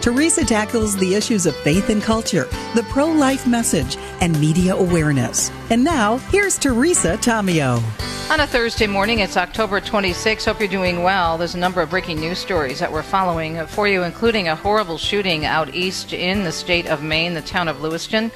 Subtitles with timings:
[0.00, 2.44] Teresa tackles the issues of faith and culture,
[2.74, 5.50] the pro life message, and media awareness.
[5.68, 7.82] And now, here's Teresa Tomeo.
[8.30, 10.46] On a Thursday morning, it's October 26.
[10.46, 11.36] Hope you're doing well.
[11.36, 14.96] There's a number of breaking news stories that we're following for you, including a horrible
[14.96, 18.30] shooting out east in the state of Maine, the town of Lewiston.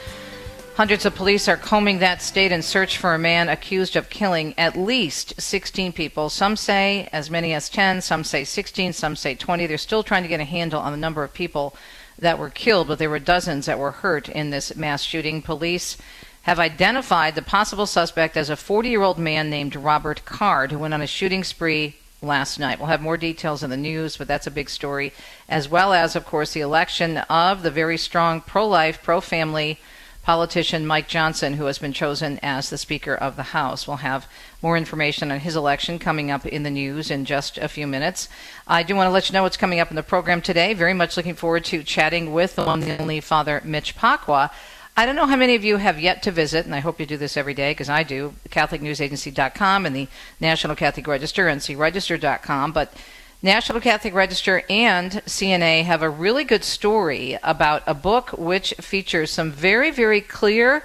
[0.76, 4.52] Hundreds of police are combing that state in search for a man accused of killing
[4.58, 6.28] at least 16 people.
[6.28, 9.68] Some say as many as 10, some say 16, some say 20.
[9.68, 11.76] They're still trying to get a handle on the number of people
[12.18, 15.42] that were killed, but there were dozens that were hurt in this mass shooting.
[15.42, 15.96] Police
[16.42, 20.80] have identified the possible suspect as a 40 year old man named Robert Card, who
[20.80, 22.80] went on a shooting spree last night.
[22.80, 25.12] We'll have more details in the news, but that's a big story,
[25.48, 29.78] as well as, of course, the election of the very strong pro life, pro family
[30.24, 33.86] politician Mike Johnson, who has been chosen as the Speaker of the House.
[33.86, 34.26] We'll have
[34.62, 38.28] more information on his election coming up in the news in just a few minutes.
[38.66, 40.72] I do want to let you know what's coming up in the program today.
[40.72, 44.50] Very much looking forward to chatting with the one and only Father Mitch Pacwa.
[44.96, 47.06] I don't know how many of you have yet to visit, and I hope you
[47.06, 50.08] do this every day because I do, CatholicNewsAgency.com and the
[50.40, 52.72] National Catholic Register, ncregister.com.
[52.72, 52.94] But
[53.42, 59.30] National Catholic Register and CNA have a really good story about a book which features
[59.30, 60.84] some very, very clear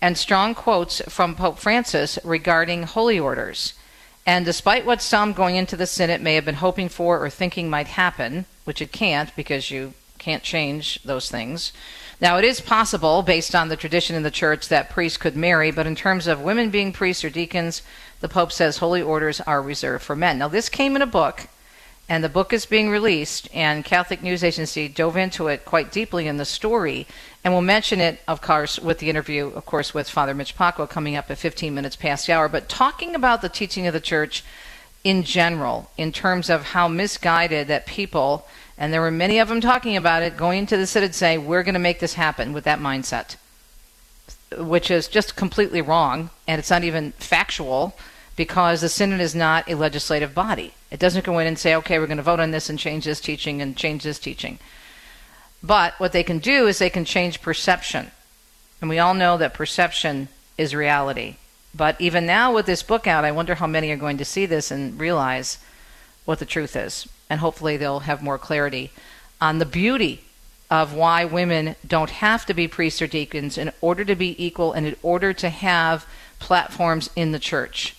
[0.00, 3.74] and strong quotes from Pope Francis regarding holy orders.
[4.26, 7.68] And despite what some going into the Synod may have been hoping for or thinking
[7.68, 11.72] might happen, which it can't because you can't change those things.
[12.20, 15.70] Now, it is possible, based on the tradition in the church, that priests could marry,
[15.70, 17.82] but in terms of women being priests or deacons,
[18.20, 20.38] the Pope says holy orders are reserved for men.
[20.38, 21.48] Now, this came in a book
[22.10, 26.26] and the book is being released, and Catholic News Agency dove into it quite deeply
[26.26, 27.06] in the story,
[27.44, 30.90] and we'll mention it, of course, with the interview, of course, with Father Mitch Pacwa
[30.90, 32.48] coming up at 15 minutes past the hour.
[32.48, 34.42] But talking about the teaching of the church
[35.04, 38.44] in general, in terms of how misguided that people,
[38.76, 41.62] and there were many of them talking about it, going into the synod say, we're
[41.62, 43.36] going to make this happen with that mindset,
[44.58, 47.94] which is just completely wrong, and it's not even factual
[48.40, 50.72] because the synod is not a legislative body.
[50.90, 53.04] It doesn't go in and say, okay, we're going to vote on this and change
[53.04, 54.58] this teaching and change this teaching.
[55.62, 58.12] But what they can do is they can change perception.
[58.80, 61.36] And we all know that perception is reality.
[61.74, 64.46] But even now, with this book out, I wonder how many are going to see
[64.46, 65.58] this and realize
[66.24, 67.06] what the truth is.
[67.28, 68.90] And hopefully, they'll have more clarity
[69.38, 70.24] on the beauty
[70.70, 74.72] of why women don't have to be priests or deacons in order to be equal
[74.72, 76.06] and in order to have
[76.38, 77.96] platforms in the church.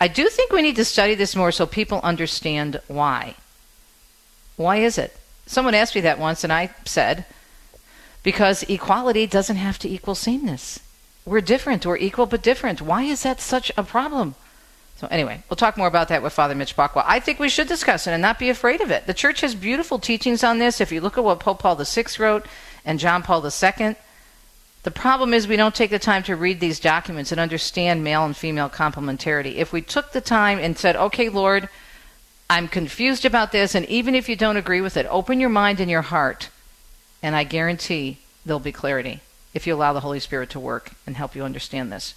[0.00, 3.34] I do think we need to study this more so people understand why.
[4.56, 5.16] Why is it?
[5.46, 7.26] Someone asked me that once, and I said,
[8.22, 10.80] because equality doesn't have to equal sameness.
[11.26, 11.84] We're different.
[11.84, 12.80] We're equal but different.
[12.80, 14.36] Why is that such a problem?
[14.96, 17.02] So, anyway, we'll talk more about that with Father Mitch Pacwa.
[17.06, 19.06] I think we should discuss it and not be afraid of it.
[19.06, 20.80] The church has beautiful teachings on this.
[20.80, 22.46] If you look at what Pope Paul VI wrote
[22.84, 23.96] and John Paul II,
[24.82, 28.24] the problem is we don't take the time to read these documents and understand male
[28.24, 29.56] and female complementarity.
[29.56, 31.68] If we took the time and said, okay, Lord,
[32.48, 35.80] I'm confused about this, and even if you don't agree with it, open your mind
[35.80, 36.48] and your heart,
[37.22, 39.20] and I guarantee there'll be clarity
[39.52, 42.14] if you allow the Holy Spirit to work and help you understand this.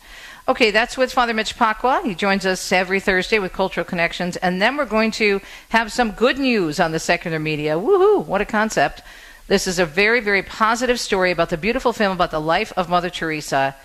[0.48, 2.04] Okay, that's with Father Mitch Pacwa.
[2.04, 6.12] He joins us every Thursday with Cultural Connections, and then we're going to have some
[6.12, 7.76] good news on the secular media.
[7.76, 8.26] Woohoo!
[8.26, 9.02] What a concept!
[9.48, 12.88] This is a very, very positive story about the beautiful film about the life of
[12.88, 13.76] Mother Teresa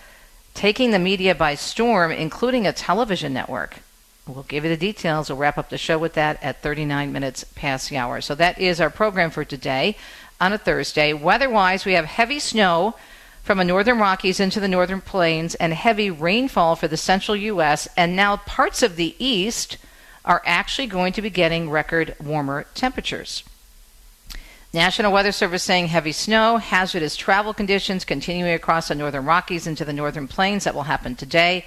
[0.55, 3.79] taking the media by storm, including a television network.
[4.29, 5.29] We'll give you the details.
[5.29, 8.21] We'll wrap up the show with that at 39 minutes past the hour.
[8.21, 9.97] So that is our program for today
[10.41, 11.13] on a Thursday.
[11.13, 12.95] Weather wise, we have heavy snow
[13.43, 17.89] from the northern Rockies into the northern plains and heavy rainfall for the central U.S.
[17.97, 19.77] And now parts of the east
[20.25, 23.43] are actually going to be getting record warmer temperatures.
[24.75, 29.83] National Weather Service saying heavy snow, hazardous travel conditions continuing across the northern Rockies into
[29.83, 30.65] the northern plains.
[30.65, 31.65] That will happen today.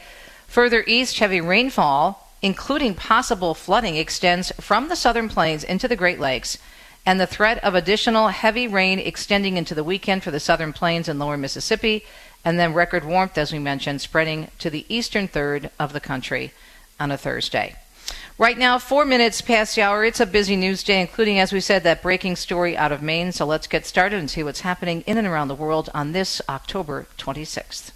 [0.48, 6.20] Further east, heavy rainfall, including possible flooding, extends from the southern plains into the Great
[6.20, 6.60] Lakes,
[7.04, 11.10] and the threat of additional heavy rain extending into the weekend for the southern plains
[11.10, 12.06] and lower Mississippi,
[12.46, 16.54] and then record warmth, as we mentioned, spreading to the eastern third of the country
[17.00, 17.76] on a Thursday.
[18.38, 20.04] Right now, four minutes past the hour.
[20.04, 23.32] It's a busy news day, including, as we said, that breaking story out of Maine.
[23.32, 26.42] So let's get started and see what's happening in and around the world on this
[26.50, 27.92] October 26th.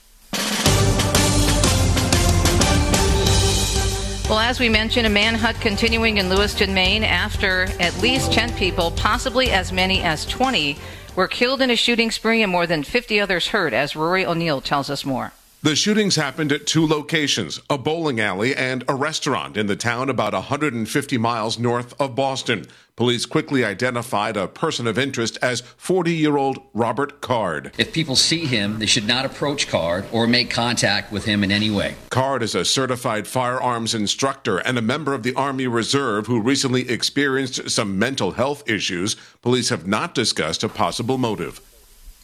[4.29, 8.91] Well, as we mentioned, a manhunt continuing in Lewiston, Maine after at least 10 people,
[8.91, 10.77] possibly as many as 20,
[11.15, 14.61] were killed in a shooting spree and more than 50 others hurt, as Rory O'Neill
[14.61, 15.31] tells us more.
[15.65, 20.11] The shootings happened at two locations a bowling alley and a restaurant in the town
[20.11, 22.67] about 150 miles north of Boston.
[22.95, 27.71] Police quickly identified a person of interest as 40 year old Robert Card.
[27.79, 31.51] If people see him, they should not approach Card or make contact with him in
[31.51, 31.95] any way.
[32.11, 36.87] Card is a certified firearms instructor and a member of the Army Reserve who recently
[36.87, 39.15] experienced some mental health issues.
[39.41, 41.59] Police have not discussed a possible motive.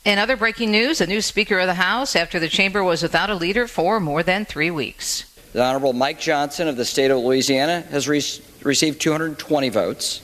[0.03, 3.29] In other breaking news, a new Speaker of the House after the chamber was without
[3.29, 5.25] a leader for more than three weeks.
[5.53, 8.23] The Honorable Mike Johnson of the state of Louisiana has re-
[8.63, 10.21] received 220 votes.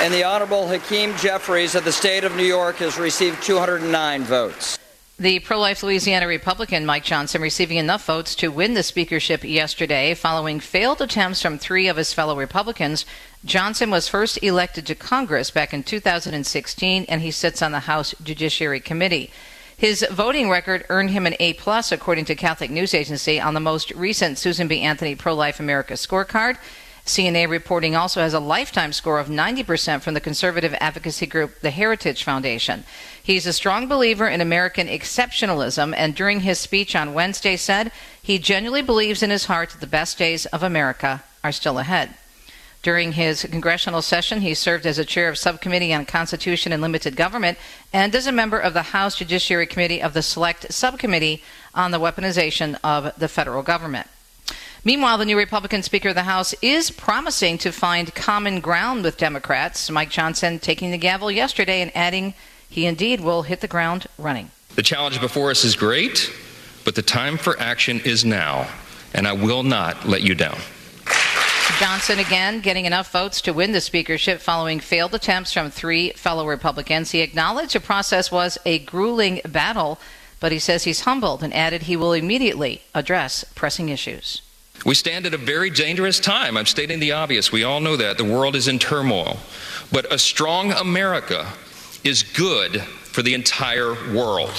[0.00, 4.76] And the Honorable Hakeem Jeffries of the state of New York has received 209 votes.
[5.16, 10.14] The pro life Louisiana Republican Mike Johnson receiving enough votes to win the speakership yesterday
[10.14, 13.06] following failed attempts from three of his fellow Republicans.
[13.44, 18.14] Johnson was first elected to Congress back in 2016 and he sits on the House
[18.22, 19.32] Judiciary Committee.
[19.76, 23.60] His voting record earned him an A plus according to Catholic News Agency on the
[23.60, 24.80] most recent Susan B.
[24.82, 26.56] Anthony Pro Life America scorecard.
[27.04, 31.70] CNA reporting also has a lifetime score of 90% from the conservative advocacy group the
[31.70, 32.84] Heritage Foundation.
[33.20, 37.90] He's a strong believer in American exceptionalism and during his speech on Wednesday said
[38.22, 42.14] he genuinely believes in his heart that the best days of America are still ahead.
[42.82, 47.14] During his congressional session, he served as a chair of Subcommittee on Constitution and Limited
[47.14, 47.56] Government
[47.92, 51.44] and as a member of the House Judiciary Committee of the Select Subcommittee
[51.76, 54.08] on the Weaponization of the Federal Government.
[54.84, 59.16] Meanwhile, the new Republican Speaker of the House is promising to find common ground with
[59.16, 59.88] Democrats.
[59.88, 62.34] Mike Johnson taking the gavel yesterday and adding
[62.68, 64.50] he indeed will hit the ground running.
[64.74, 66.32] The challenge before us is great,
[66.84, 68.66] but the time for action is now,
[69.14, 70.58] and I will not let you down.
[71.78, 76.46] Johnson again getting enough votes to win the speakership following failed attempts from three fellow
[76.46, 77.10] Republicans.
[77.10, 79.98] He acknowledged the process was a grueling battle,
[80.40, 84.42] but he says he's humbled and added he will immediately address pressing issues.
[84.84, 86.56] We stand at a very dangerous time.
[86.56, 87.52] I'm stating the obvious.
[87.52, 88.18] We all know that.
[88.18, 89.38] The world is in turmoil.
[89.92, 91.52] But a strong America
[92.02, 94.50] is good for the entire world.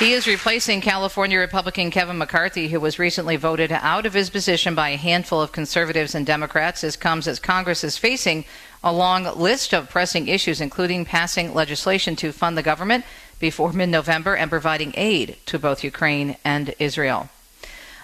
[0.00, 4.74] He is replacing California Republican Kevin McCarthy, who was recently voted out of his position
[4.74, 6.80] by a handful of conservatives and Democrats.
[6.80, 8.46] This comes as Congress is facing
[8.82, 13.04] a long list of pressing issues, including passing legislation to fund the government
[13.38, 17.28] before mid November and providing aid to both Ukraine and Israel.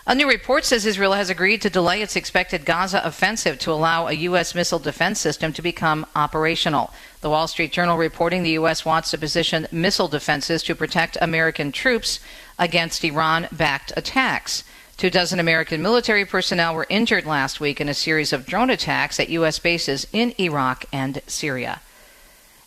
[0.06, 4.06] A new report says Israel has agreed to delay its expected Gaza offensive to allow
[4.06, 4.54] a U.S.
[4.54, 6.92] missile defense system to become operational.
[7.26, 8.84] The Wall Street Journal reporting the U.S.
[8.84, 12.20] wants to position missile defenses to protect American troops
[12.56, 14.62] against Iran backed attacks.
[14.96, 19.18] Two dozen American military personnel were injured last week in a series of drone attacks
[19.18, 19.58] at U.S.
[19.58, 21.80] bases in Iraq and Syria.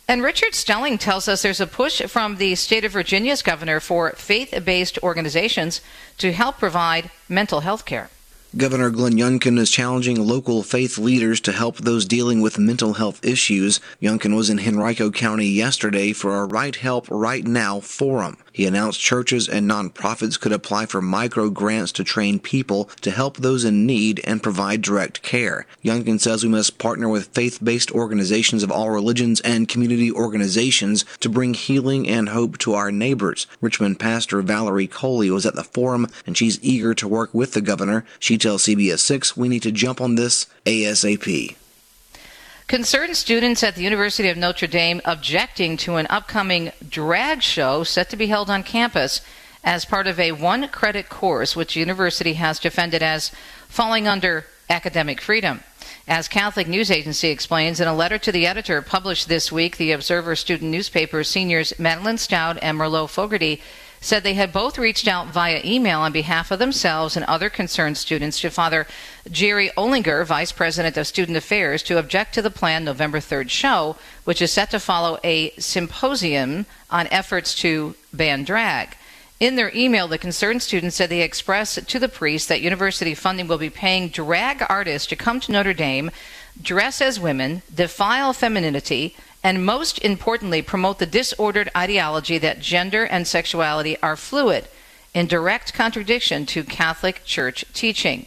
[0.06, 4.10] And Richard Stelling tells us there's a push from the state of Virginia's governor for
[4.10, 5.80] faith based organizations
[6.18, 8.10] to help provide mental health care.
[8.56, 13.24] Governor Glenn Youngkin is challenging local faith leaders to help those dealing with mental health
[13.24, 13.78] issues.
[14.02, 18.38] Youngkin was in Henrico County yesterday for a Right Help Right Now forum.
[18.52, 23.36] He announced churches and nonprofits could apply for micro grants to train people to help
[23.36, 25.66] those in need and provide direct care.
[25.84, 31.28] Youngkin says we must partner with faith-based organizations of all religions and community organizations to
[31.28, 33.46] bring healing and hope to our neighbors.
[33.60, 37.60] Richmond pastor Valerie Coley was at the forum and she's eager to work with the
[37.60, 38.04] governor.
[38.18, 41.56] She tells CBS 6 we need to jump on this ASAP.
[42.70, 48.08] Concerned students at the University of Notre Dame objecting to an upcoming drag show set
[48.10, 49.22] to be held on campus
[49.64, 53.32] as part of a one credit course which the university has defended as
[53.66, 55.64] falling under academic freedom.
[56.06, 59.90] As Catholic News Agency explains in a letter to the editor published this week, the
[59.90, 63.60] Observer student newspaper seniors Madeline Stout and Merlot Fogarty
[64.00, 67.98] said they had both reached out via email on behalf of themselves and other concerned
[67.98, 68.86] students to Father
[69.30, 73.96] Gerry Olinger, Vice President of Student Affairs, to object to the planned November 3rd show,
[74.24, 78.96] which is set to follow a symposium on efforts to ban drag.
[79.38, 83.48] In their email, the concerned students said they expressed to the priest that university funding
[83.48, 86.10] will be paying drag artists to come to Notre Dame,
[86.60, 93.26] dress as women, defile femininity, and most importantly, promote the disordered ideology that gender and
[93.26, 94.68] sexuality are fluid,
[95.14, 98.26] in direct contradiction to Catholic Church teaching.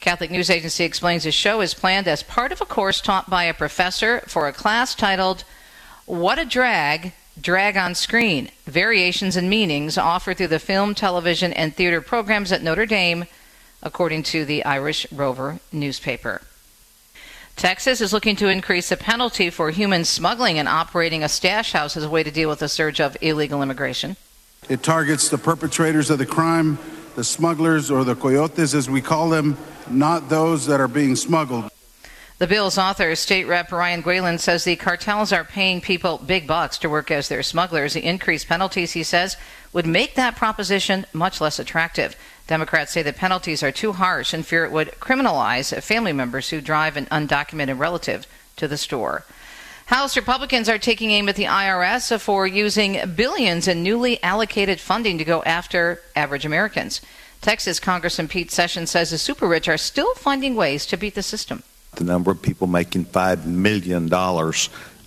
[0.00, 3.44] Catholic News Agency explains the show is planned as part of a course taught by
[3.44, 5.44] a professor for a class titled
[6.06, 11.74] What a Drag drag on screen, variations and meanings offered through the film, television, and
[11.74, 13.26] theater programs at Notre Dame,
[13.82, 16.42] according to the Irish Rover newspaper.
[17.58, 21.96] Texas is looking to increase the penalty for human smuggling and operating a stash house
[21.96, 24.16] as a way to deal with the surge of illegal immigration.
[24.68, 26.78] It targets the perpetrators of the crime,
[27.16, 29.56] the smugglers, or the coyotes as we call them,
[29.90, 31.68] not those that are being smuggled.
[32.38, 36.78] The bill's author, State Rep Ryan Guillen, says the cartels are paying people big bucks
[36.78, 37.94] to work as their smugglers.
[37.94, 39.36] The increased penalties, he says,
[39.72, 42.14] would make that proposition much less attractive.
[42.48, 46.60] Democrats say the penalties are too harsh and fear it would criminalize family members who
[46.60, 48.26] drive an undocumented relative
[48.56, 49.24] to the store.
[49.86, 55.16] House Republicans are taking aim at the IRS for using billions in newly allocated funding
[55.18, 57.00] to go after average Americans.
[57.40, 61.22] Texas Congressman Pete Sessions says the super rich are still finding ways to beat the
[61.22, 61.62] system
[61.98, 64.08] the number of people making $5 million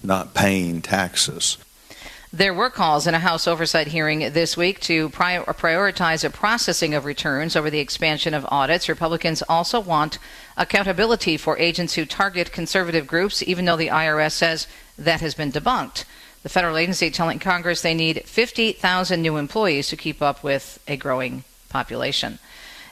[0.03, 1.57] not paying taxes.
[2.33, 7.03] There were calls in a House oversight hearing this week to prioritize a processing of
[7.03, 8.87] returns over the expansion of audits.
[8.87, 10.17] Republicans also want
[10.55, 15.51] accountability for agents who target conservative groups, even though the IRS says that has been
[15.51, 16.05] debunked.
[16.43, 20.95] The federal agency telling Congress they need 50,000 new employees to keep up with a
[20.95, 22.39] growing population.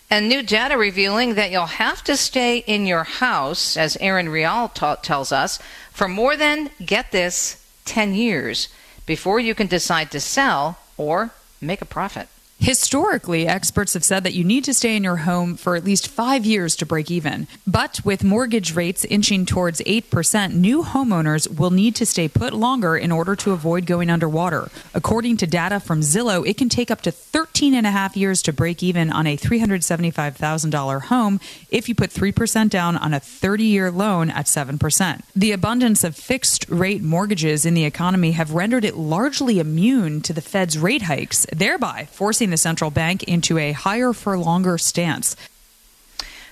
[0.09, 4.67] And new data revealing that you'll have to stay in your house, as Aaron Real
[4.67, 5.59] ta- tells us,
[5.91, 8.67] for more than, get this, 10 years
[9.09, 12.27] before you can decide to sell or make a profit.
[12.61, 16.09] Historically, experts have said that you need to stay in your home for at least
[16.09, 17.47] five years to break even.
[17.65, 22.97] But with mortgage rates inching towards 8%, new homeowners will need to stay put longer
[22.97, 24.69] in order to avoid going underwater.
[24.93, 28.41] According to data from Zillow, it can take up to 13 and a half years
[28.41, 31.39] to break even on a $375,000 home
[31.69, 35.21] if you put 3% down on a 30 year loan at 7%.
[35.33, 40.33] The abundance of fixed rate mortgages in the economy have rendered it largely immune to
[40.33, 45.35] the Fed's rate hikes, thereby forcing the central bank into a higher for longer stance.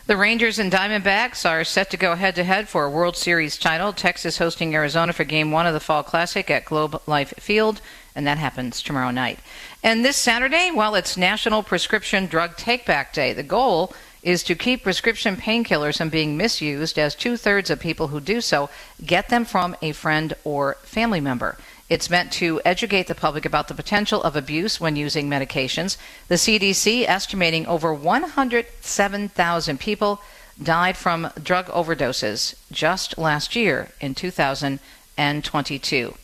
[0.07, 3.57] The Rangers and Diamondbacks are set to go head to head for a World Series
[3.57, 3.91] title.
[3.91, 7.81] Texas hosting Arizona for game one of the Fall Classic at Globe Life Field,
[8.15, 9.39] and that happens tomorrow night.
[9.83, 13.33] And this Saturday, well, it's National Prescription Drug Takeback Day.
[13.33, 18.07] The goal is to keep prescription painkillers from being misused, as two thirds of people
[18.07, 18.69] who do so
[19.05, 21.57] get them from a friend or family member.
[21.89, 25.95] It's meant to educate the public about the potential of abuse when using medications.
[26.27, 30.21] The CDC estimating over 107,000 people
[30.61, 36.15] died from drug overdoses just last year in 2022.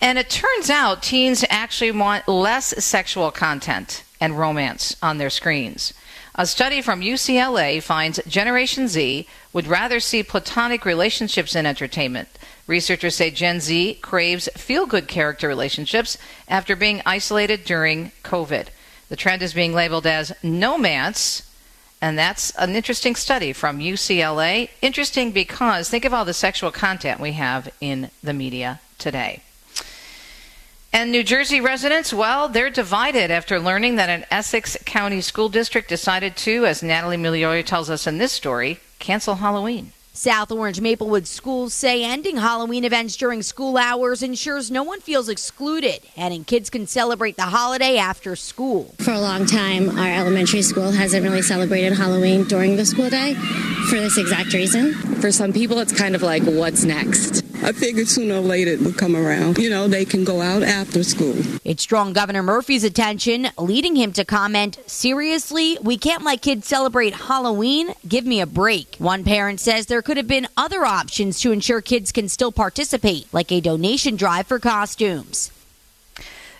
[0.00, 5.92] And it turns out teens actually want less sexual content and romance on their screens.
[6.34, 12.28] A study from UCLA finds Generation Z would rather see platonic relationships in entertainment.
[12.66, 16.18] Researchers say Gen Z craves feel good character relationships
[16.48, 18.68] after being isolated during COVID.
[19.08, 21.48] The trend is being labeled as nomance,
[22.02, 24.70] and that's an interesting study from UCLA.
[24.82, 29.42] Interesting because think of all the sexual content we have in the media today.
[30.92, 35.88] And New Jersey residents, well, they're divided after learning that an Essex County school district
[35.88, 39.92] decided to, as Natalie Migliore tells us in this story, cancel Halloween.
[40.16, 45.28] South Orange Maplewood schools say ending Halloween events during school hours ensures no one feels
[45.28, 48.94] excluded, and kids can celebrate the holiday after school.
[48.98, 53.34] For a long time, our elementary school hasn't really celebrated Halloween during the school day
[53.90, 54.94] for this exact reason.
[55.20, 57.44] For some people, it's kind of like, what's next?
[57.66, 59.58] I figured sooner or later it would come around.
[59.58, 61.34] You know, they can go out after school.
[61.64, 67.14] It's drawn Governor Murphy's attention, leading him to comment, Seriously, we can't let kids celebrate
[67.14, 67.92] Halloween?
[68.06, 68.96] Give me a break.
[68.98, 73.26] One parent says there could have been other options to ensure kids can still participate,
[73.32, 75.50] like a donation drive for costumes.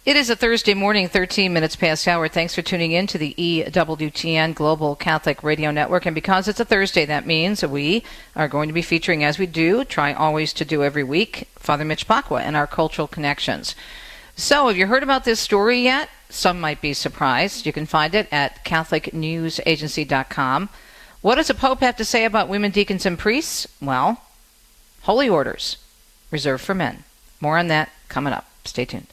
[0.06, 2.28] It is a Thursday morning, 13 minutes past hour.
[2.28, 6.06] Thanks for tuning in to the EWTN Global Catholic Radio Network.
[6.06, 8.04] And because it's a Thursday, that means we
[8.36, 11.84] are going to be featuring, as we do, try always to do every week, Father
[11.84, 13.75] Mitch Pacwa and our cultural connections.
[14.36, 16.08] So, have you heard about this story yet?
[16.30, 17.66] Some might be surprised.
[17.66, 20.68] You can find it at CatholicNewsAgency.com.
[21.20, 23.66] What does the Pope have to say about women deacons and priests?
[23.82, 24.22] Well,
[25.02, 25.78] holy orders
[26.30, 27.02] reserved for men.
[27.40, 28.48] More on that coming up.
[28.64, 29.08] Stay tuned.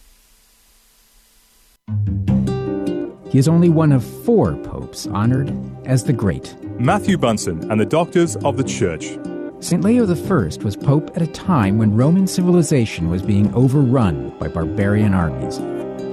[3.34, 5.52] He is only one of four popes honored
[5.88, 6.56] as the Great.
[6.80, 9.18] Matthew Bunson and the Doctors of the Church.
[9.60, 9.84] St.
[9.84, 15.16] Leo I was pope at a time when Roman civilization was being overrun by barbarian
[15.16, 15.58] armies.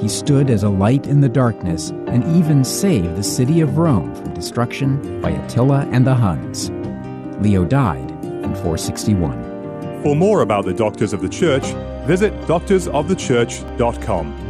[0.01, 4.15] He stood as a light in the darkness and even saved the city of Rome
[4.15, 6.71] from destruction by Attila and the Huns.
[7.43, 10.03] Leo died in 461.
[10.03, 11.67] For more about the Doctors of the Church,
[12.07, 14.50] visit doctorsofthechurch.com.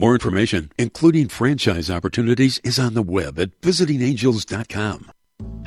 [0.00, 5.10] More information, including franchise opportunities, is on the web at visitingangels.com.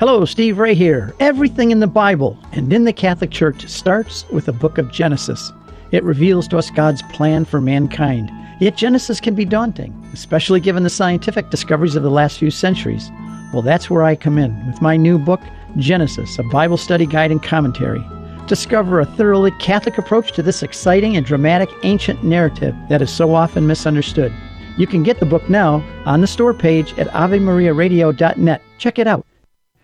[0.00, 1.14] Hello, Steve Ray here.
[1.20, 5.52] Everything in the Bible and in the Catholic Church starts with the book of Genesis.
[5.90, 8.30] It reveals to us God's plan for mankind.
[8.58, 13.10] Yet Genesis can be daunting, especially given the scientific discoveries of the last few centuries.
[13.52, 15.42] Well, that's where I come in with my new book,
[15.76, 18.02] Genesis, a Bible study guide and commentary.
[18.46, 23.34] Discover a thoroughly Catholic approach to this exciting and dramatic ancient narrative that is so
[23.34, 24.32] often misunderstood.
[24.76, 28.62] You can get the book now on the store page at AveMariaRadio.net.
[28.78, 29.24] Check it out.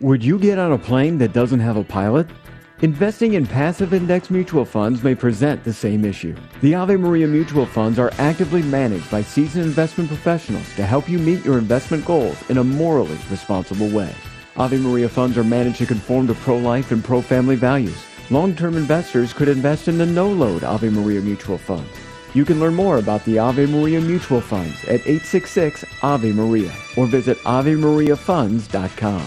[0.01, 2.27] Would you get on a plane that doesn't have a pilot?
[2.81, 6.35] Investing in passive index mutual funds may present the same issue.
[6.61, 11.19] The Ave Maria mutual funds are actively managed by seasoned investment professionals to help you
[11.19, 14.15] meet your investment goals in a morally responsible way.
[14.57, 18.05] Ave Maria funds are managed to conform to pro-life and pro-family values.
[18.31, 21.89] Long-term investors could invest in the no-load Ave Maria mutual Fund.
[22.35, 27.07] You can learn more about the Ave Maria mutual funds at 866 Ave Maria or
[27.07, 29.27] visit AveMariaFunds.com.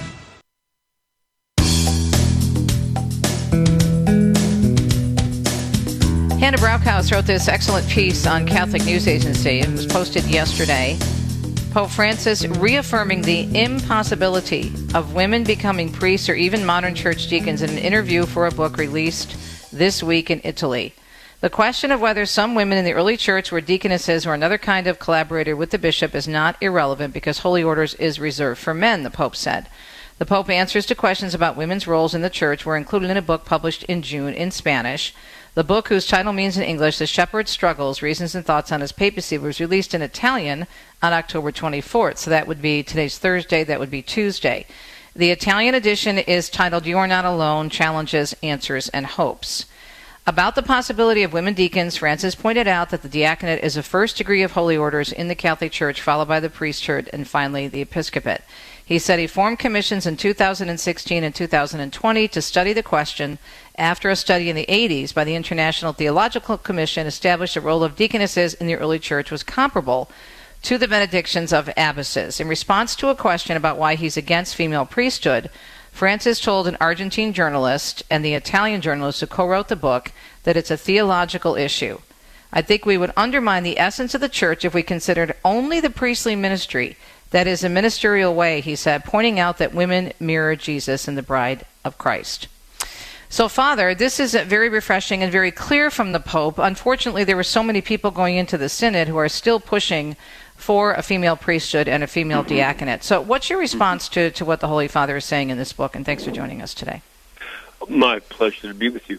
[6.39, 9.60] Hannah Brockhaus wrote this excellent piece on Catholic News Agency.
[9.60, 10.98] It was posted yesterday.
[11.72, 17.70] Pope Francis reaffirming the impossibility of women becoming priests or even modern church deacons in
[17.70, 19.38] an interview for a book released
[19.72, 20.94] this week in Italy.
[21.40, 24.86] The question of whether some women in the early church were deaconesses or another kind
[24.86, 29.04] of collaborator with the bishop is not irrelevant because holy orders is reserved for men,
[29.04, 29.70] the Pope said.
[30.18, 33.22] The Pope answers to questions about women's roles in the church were included in a
[33.22, 35.16] book published in June in Spanish.
[35.53, 38.94] The book, whose title means in English The Shepherd's Struggles, Reasons and Thoughts on His
[38.94, 40.66] Papacy, was released in Italian
[41.03, 42.20] on October 24th.
[42.20, 44.66] So that would be today's Thursday, that would be Tuesday.
[45.14, 49.66] The Italian edition is titled You Are Not Alone Challenges, Answers, and Hopes.
[50.25, 54.16] About the possibility of women deacons, Francis pointed out that the diaconate is a first
[54.16, 57.81] degree of holy orders in the Catholic Church, followed by the priesthood, and finally the
[57.81, 58.42] episcopate.
[58.92, 63.40] He said he formed commissions in 2016 and 2020 to study the question
[63.77, 67.96] after a study in the 80s by the International Theological Commission established the role of
[67.96, 70.12] deaconesses in the early church was comparable
[70.64, 72.42] to the benedictions of abbesses.
[72.42, 75.50] In response to a question about why he's against female priesthood,
[75.94, 80.12] Francis told an Argentine journalist and the Italian journalist who co wrote the book
[80.44, 82.00] that it's a theological issue.
[82.51, 85.90] I think we would undermine the essence of the church if we considered only the
[85.90, 86.98] priestly ministry.
[87.31, 91.24] That is a ministerial way, he said, pointing out that women mirror Jesus and the
[91.24, 92.48] bride of Christ.
[93.29, 96.59] So, Father, this is very refreshing and very clear from the Pope.
[96.59, 100.17] Unfortunately, there were so many people going into the Synod who are still pushing
[100.57, 102.55] for a female priesthood and a female mm-hmm.
[102.55, 103.05] diaconate.
[103.05, 105.96] So, what's your response to, to what the Holy Father is saying in this book?
[105.96, 107.01] And thanks for joining us today.
[107.87, 109.17] My pleasure to be with you.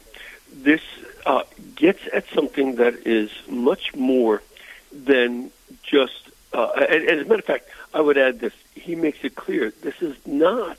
[0.53, 0.83] This
[1.25, 1.45] uh,
[1.75, 4.43] gets at something that is much more
[4.93, 5.51] than
[5.83, 8.53] just, uh, and, and as a matter of fact, I would add this.
[8.75, 10.79] He makes it clear this is not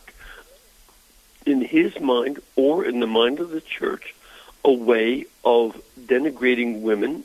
[1.45, 4.15] in his mind or in the mind of the church
[4.63, 7.23] a way of denigrating women.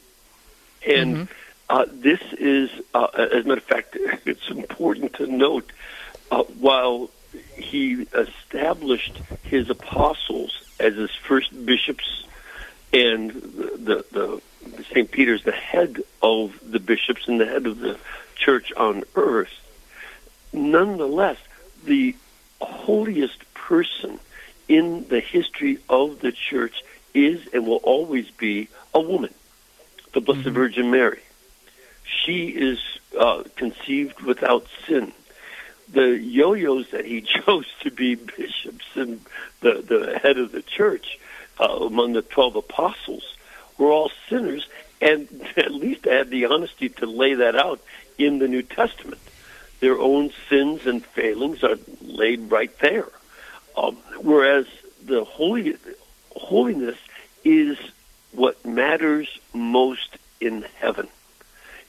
[0.87, 1.33] And mm-hmm.
[1.71, 3.97] uh, this is, uh, as a matter of fact,
[4.27, 5.71] it's important to note
[6.31, 7.11] uh, while
[7.55, 12.25] he established his apostles as his first bishops
[12.93, 14.43] and the, the,
[14.77, 15.11] the St.
[15.11, 17.99] Peter's the head of the bishops and the head of the
[18.37, 19.53] church on earth,
[20.53, 21.39] nonetheless,
[21.85, 22.15] the
[22.61, 24.19] holiest person
[24.69, 26.83] in the history of the church
[27.15, 29.33] is and will always be a woman,
[30.13, 30.55] the Blessed mm-hmm.
[30.55, 31.21] Virgin Mary.
[32.05, 32.79] She is
[33.19, 35.13] uh, conceived without sin.
[35.91, 39.21] The yo-yos that he chose to be bishops and
[39.61, 41.19] the, the head of the church
[41.59, 43.37] uh, among the 12 apostles
[43.79, 44.69] were all sinners,
[45.01, 47.81] and at least they had the honesty to lay that out
[48.19, 49.21] in the New Testament
[49.81, 53.09] their own sins and failings are laid right there.
[53.77, 54.67] Um, whereas
[55.05, 55.77] the holy
[56.35, 56.99] holiness
[57.45, 57.79] is
[58.33, 61.09] what matters most in heaven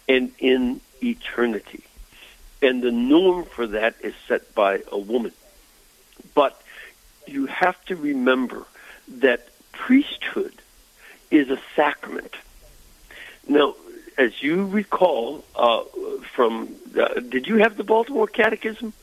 [0.07, 1.83] and in eternity.
[2.61, 5.31] And the norm for that is set by a woman.
[6.35, 6.61] But
[7.25, 8.65] you have to remember
[9.07, 10.53] that priesthood
[11.31, 12.35] is a sacrament.
[13.47, 13.75] Now,
[14.19, 15.83] as you recall uh,
[16.35, 18.93] from, uh, did you have the Baltimore Catechism?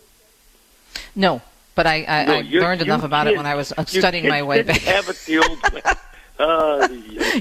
[1.15, 1.41] No,
[1.75, 4.43] but I, I, No, I learned enough about it when I was uh, studying my
[4.43, 4.81] way back.
[4.83, 5.83] Have it the old way.
[6.39, 6.87] Uh,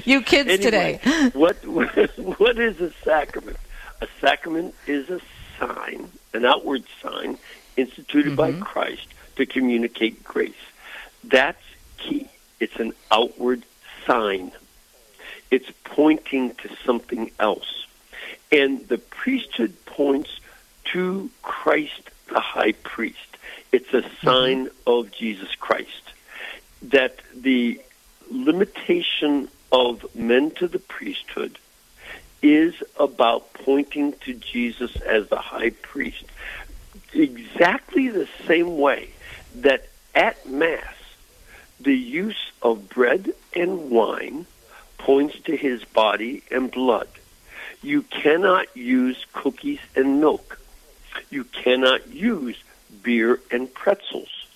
[0.06, 1.30] You kids anyway, today.
[1.34, 1.56] What
[2.38, 3.58] what is a sacrament?
[4.00, 5.20] A sacrament is a
[5.58, 7.36] sign, an outward sign
[7.76, 8.62] instituted by Mm-hmm.
[8.62, 10.64] Christ to communicate grace.
[11.24, 11.62] That's
[11.98, 12.26] key.
[12.58, 13.64] It's an outward
[14.06, 14.50] sign.
[15.50, 17.86] It's pointing to something else.
[18.52, 20.40] And the priesthood points
[20.92, 23.18] to Christ the high priest.
[23.72, 26.12] It's a sign of Jesus Christ.
[26.82, 27.80] That the
[28.30, 31.58] limitation of men to the priesthood
[32.42, 36.24] is about pointing to Jesus as the high priest.
[37.12, 39.10] Exactly the same way
[39.56, 40.94] that at Mass,
[41.80, 44.46] the use of bread and wine
[45.06, 47.06] points to his body and blood.
[47.80, 50.58] You cannot use cookies and milk.
[51.30, 52.60] You cannot use
[53.04, 54.48] beer and pretzels.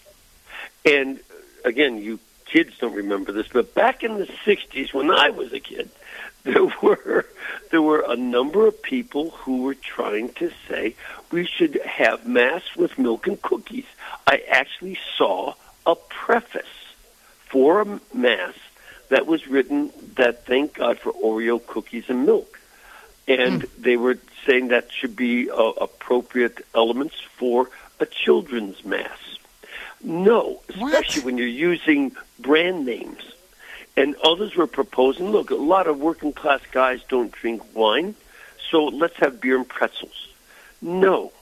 [0.85, 1.21] And
[1.65, 5.61] again, you kids don't remember this, but back in the 60s when I was a
[5.61, 5.89] kid,
[6.43, 7.27] there were
[7.71, 10.97] there were a number of people who were trying to say
[11.31, 13.87] we should have mass with milk and cookies.
[14.27, 15.55] I actually saw
[15.87, 16.65] a preface
[17.47, 18.55] for a mass
[19.11, 22.59] that was written that thank God for Oreo cookies and milk.
[23.29, 27.71] And they were saying that should be uh, appropriate elements for
[28.01, 29.19] a children's mass.
[30.03, 33.33] No, especially when you're using brand names.
[33.97, 38.15] And others were proposing, look, a lot of working class guys don't drink wine,
[38.71, 40.29] so let's have beer and pretzels.
[40.81, 41.33] No,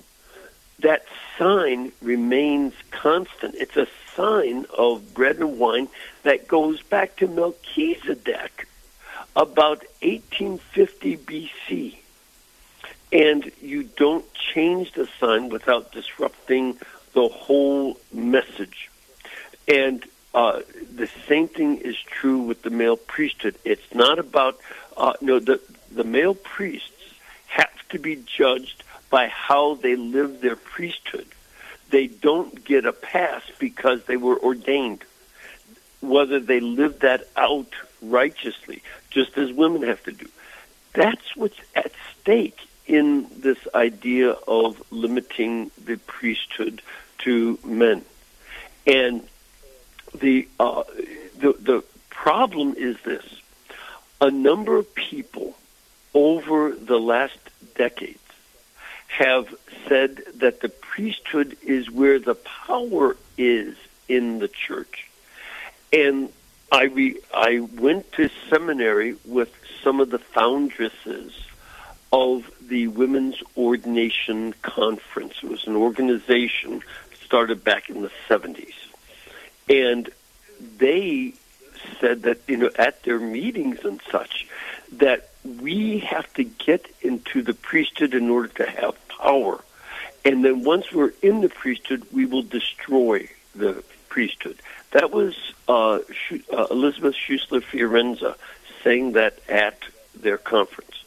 [0.80, 1.04] that
[1.38, 3.54] sign remains constant.
[3.56, 5.88] It's a sign of bread and wine
[6.22, 8.68] that goes back to Melchizedek
[9.34, 11.96] about 1850 BC.
[13.12, 16.78] And you don't change the sign without disrupting
[17.14, 18.90] the whole message.
[19.66, 20.60] And uh,
[20.94, 23.56] the same thing is true with the male priesthood.
[23.64, 24.58] It's not about,
[24.96, 25.60] uh, no, the,
[25.90, 26.92] the male priests
[27.46, 31.26] have to be judged by how they live their priesthood.
[31.90, 35.04] They don't get a pass because they were ordained.
[36.00, 40.28] Whether they live that out righteously, just as women have to do.
[40.92, 46.82] That's what's at stake in this idea of limiting the priesthood
[47.18, 48.04] to men.
[48.86, 49.26] And
[50.14, 50.84] the uh,
[51.38, 53.24] the the problem is this:
[54.20, 55.56] a number of people
[56.14, 57.38] over the last
[57.74, 58.18] decades
[59.08, 59.52] have
[59.88, 63.76] said that the priesthood is where the power is
[64.08, 65.08] in the church,
[65.92, 66.30] and
[66.70, 71.32] I re- I went to seminary with some of the foundresses
[72.12, 75.34] of the Women's Ordination Conference.
[75.42, 76.82] It was an organization
[77.24, 78.72] started back in the 70s.
[79.68, 80.08] And
[80.78, 81.34] they
[82.00, 84.48] said that, you know, at their meetings and such,
[84.92, 89.62] that we have to get into the priesthood in order to have power.
[90.24, 94.58] And then once we're in the priesthood, we will destroy the priesthood.
[94.92, 95.36] That was
[95.68, 96.00] uh,
[96.52, 98.36] uh, Elisabeth Schussler Fiorenza
[98.82, 99.82] saying that at
[100.14, 101.04] their conference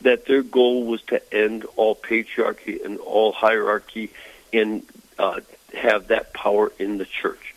[0.00, 4.10] that their goal was to end all patriarchy and all hierarchy
[4.52, 4.84] and
[5.18, 5.40] uh,
[5.74, 7.54] have that power in the church.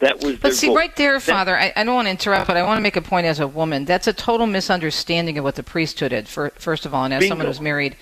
[0.00, 0.76] That was But see, goal.
[0.76, 3.02] right there, Father, I, I don't want to interrupt, but I want to make a
[3.02, 3.84] point as a woman.
[3.84, 7.28] That's a total misunderstanding of what the priesthood is, for, first of all, and as
[7.28, 7.96] someone who's married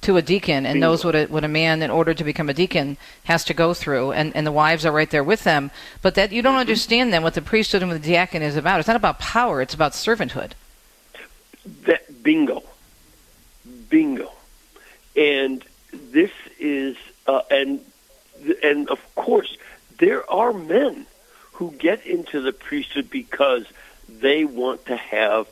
[0.00, 0.88] to a deacon and Bingo.
[0.88, 3.72] knows what a, what a man, in order to become a deacon, has to go
[3.72, 5.70] through, and, and the wives are right there with them.
[6.02, 8.80] But that you don't understand then what the priesthood and what the deacon is about.
[8.80, 10.52] It's not about power; it's about servanthood.
[11.86, 12.64] That bingo,
[13.88, 14.32] bingo,
[15.16, 16.96] and this is
[17.28, 17.80] uh, and
[18.62, 19.56] and of course
[19.98, 21.06] there are men
[21.54, 23.66] who get into the priesthood because
[24.08, 25.46] they want to have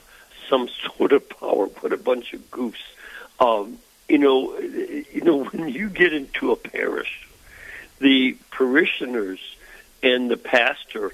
[0.49, 1.67] some sort of power.
[1.67, 2.75] What a bunch of goofs!
[3.41, 7.29] Um, you know, you know when you get into a parish,
[7.99, 9.41] the parishioners
[10.03, 11.13] and the pastor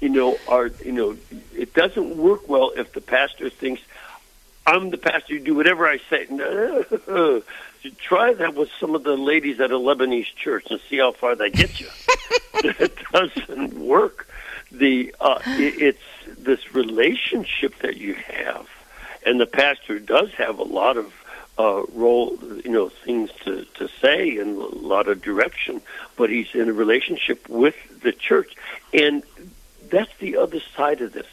[0.00, 1.16] you know, are you know,
[1.54, 3.82] it doesn't work well if the pastor thinks
[4.70, 5.34] I'm the pastor.
[5.34, 6.26] You do whatever I say.
[6.30, 6.84] No,
[7.98, 11.34] try that with some of the ladies at a Lebanese church and see how far
[11.34, 11.88] they get you.
[12.54, 14.28] it doesn't work.
[14.70, 18.68] The uh, it, it's this relationship that you have,
[19.26, 21.12] and the pastor does have a lot of
[21.58, 25.82] uh, role, you know, things to, to say and a lot of direction,
[26.16, 28.54] but he's in a relationship with the church.
[28.94, 29.24] And
[29.90, 31.26] that's the other side of this.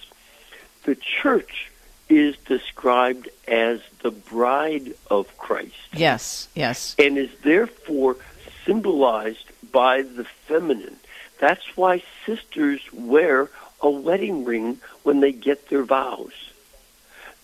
[0.85, 1.69] The church
[2.09, 5.75] is described as the bride of Christ.
[5.93, 6.95] Yes, yes.
[6.97, 8.17] And is therefore
[8.65, 10.97] symbolized by the feminine.
[11.39, 13.49] That's why sisters wear
[13.81, 16.33] a wedding ring when they get their vows.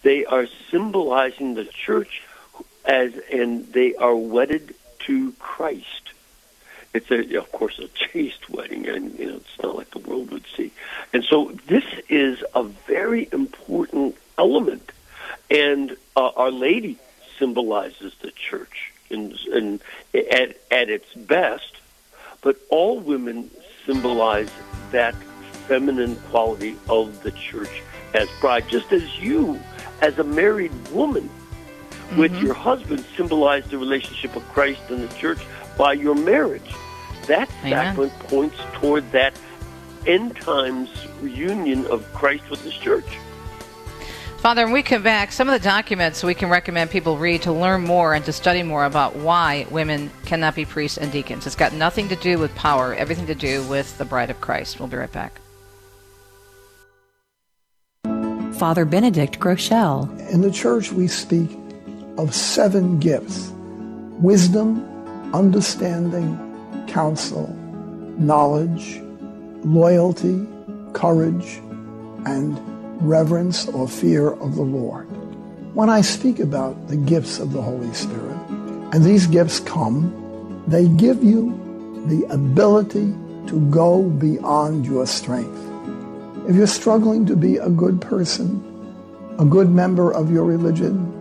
[0.01, 2.23] They are symbolizing the church
[2.85, 6.11] as and they are wedded to Christ.
[6.93, 10.31] It's a, of course, a chaste wedding, and you know it's not like the world
[10.31, 10.71] would see.
[11.11, 14.91] And so this is a very important element,
[15.49, 16.97] and uh, Our Lady
[17.37, 19.79] symbolizes the church in, in
[20.13, 21.77] at at its best,
[22.41, 23.49] but all women
[23.85, 24.51] symbolize
[24.91, 25.15] that
[25.67, 27.81] feminine quality of the church
[28.13, 29.59] as bride, just as you,
[30.01, 32.19] as a married woman, mm-hmm.
[32.19, 35.39] with your husband, symbolize the relationship of Christ and the church
[35.77, 36.75] by your marriage.
[37.27, 39.37] That sacrament points toward that
[40.05, 40.89] end times
[41.21, 43.17] reunion of Christ with His church.
[44.43, 47.53] Father, when we come back, some of the documents we can recommend people read to
[47.53, 51.47] learn more and to study more about why women cannot be priests and deacons.
[51.47, 54.81] It's got nothing to do with power, everything to do with the bride of Christ.
[54.81, 55.39] We'll be right back.
[58.55, 60.09] Father Benedict Groeschel.
[60.29, 61.49] In the church, we speak
[62.17, 63.49] of seven gifts
[64.19, 64.83] wisdom,
[65.33, 66.37] understanding,
[66.89, 67.47] counsel,
[68.19, 68.99] knowledge,
[69.63, 70.45] loyalty,
[70.91, 71.61] courage,
[72.25, 75.05] and reverence or fear of the Lord.
[75.75, 78.37] When I speak about the gifts of the Holy Spirit,
[78.93, 81.59] and these gifts come, they give you
[82.07, 83.13] the ability
[83.47, 85.59] to go beyond your strength.
[86.47, 88.61] If you're struggling to be a good person,
[89.39, 91.11] a good member of your religion,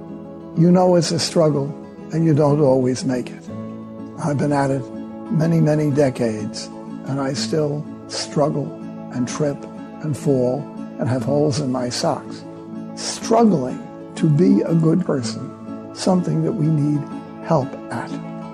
[0.59, 1.67] you know it's a struggle
[2.13, 3.43] and you don't always make it.
[4.19, 4.83] I've been at it
[5.31, 6.67] many, many decades,
[7.07, 8.71] and I still struggle
[9.15, 9.57] and trip
[10.03, 10.61] and fall
[11.03, 12.45] and have holes in my socks.
[12.95, 13.83] Struggling
[14.15, 17.01] to be a good person, something that we need
[17.45, 18.09] help at.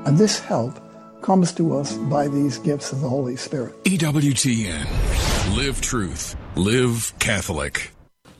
[0.06, 0.80] And this help
[1.20, 3.74] comes to us by these gifts of the Holy Spirit.
[3.84, 5.54] EWTN.
[5.54, 6.36] Live truth.
[6.56, 7.90] Live Catholic.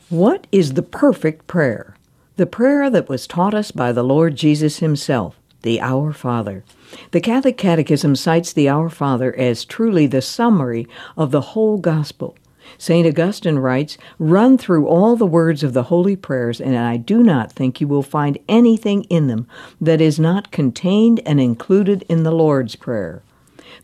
[0.09, 1.95] What is the perfect prayer?
[2.37, 6.65] The prayer that was taught us by the Lord Jesus himself, the Our Father.
[7.11, 12.38] The Catholic Catechism cites the Our Father as truly the summary of the whole gospel.
[12.77, 13.07] St.
[13.07, 17.53] Augustine writes, Run through all the words of the holy prayers, and I do not
[17.53, 19.47] think you will find anything in them
[19.81, 23.23] that is not contained and included in the Lord's Prayer.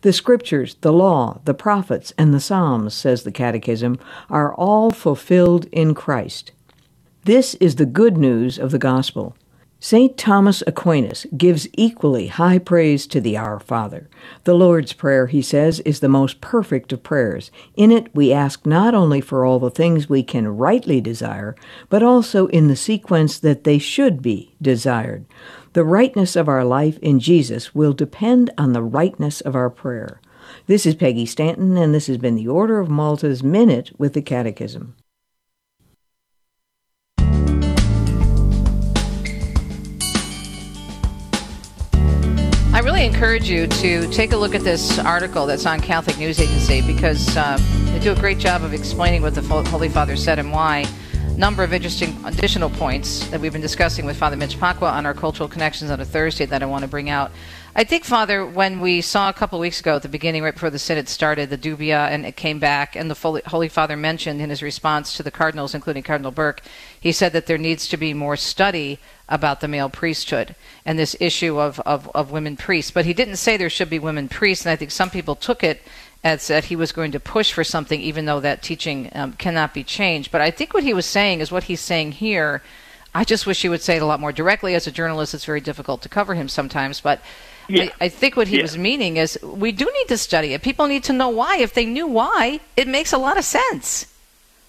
[0.01, 3.97] The Scriptures, the Law, the Prophets, and the Psalms, says the Catechism,
[4.29, 6.51] are all fulfilled in Christ.
[7.23, 9.35] This is the good news of the Gospel.
[9.87, 10.17] St.
[10.17, 14.09] Thomas Aquinas gives equally high praise to the Our Father.
[14.43, 17.51] The Lord's Prayer, he says, is the most perfect of prayers.
[17.75, 21.55] In it, we ask not only for all the things we can rightly desire,
[21.87, 25.27] but also in the sequence that they should be desired.
[25.73, 30.19] The rightness of our life in Jesus will depend on the rightness of our prayer.
[30.65, 34.23] This is Peggy Stanton, and this has been the Order of Malta's Minute with the
[34.23, 34.95] Catechism.
[43.05, 47.37] Encourage you to take a look at this article that's on Catholic News Agency because
[47.37, 47.57] uh,
[47.91, 50.85] they do a great job of explaining what the Holy Father said and why.
[51.37, 55.13] Number of interesting additional points that we've been discussing with Father Mitch Pacwa on our
[55.13, 57.31] cultural connections on a Thursday that I want to bring out.
[57.77, 60.69] I think, Father, when we saw a couple weeks ago at the beginning, right before
[60.69, 64.49] the Synod started, the dubia, and it came back, and the Holy Father mentioned in
[64.49, 66.61] his response to the cardinals, including Cardinal Burke,
[66.97, 71.17] he said that there needs to be more study about the male priesthood and this
[71.19, 72.91] issue of, of, of women priests.
[72.91, 75.61] But he didn't say there should be women priests, and I think some people took
[75.61, 75.81] it
[76.23, 79.73] as that he was going to push for something, even though that teaching um, cannot
[79.73, 80.31] be changed.
[80.31, 82.63] But I think what he was saying is what he's saying here.
[83.13, 84.75] I just wish he would say it a lot more directly.
[84.75, 87.19] As a journalist, it's very difficult to cover him sometimes, but
[87.67, 87.83] yeah.
[87.83, 88.61] I, I, think what he yeah.
[88.63, 90.61] was meaning is we do need to study it.
[90.61, 91.57] People need to know why.
[91.57, 94.11] If they knew why, it makes a lot of sense.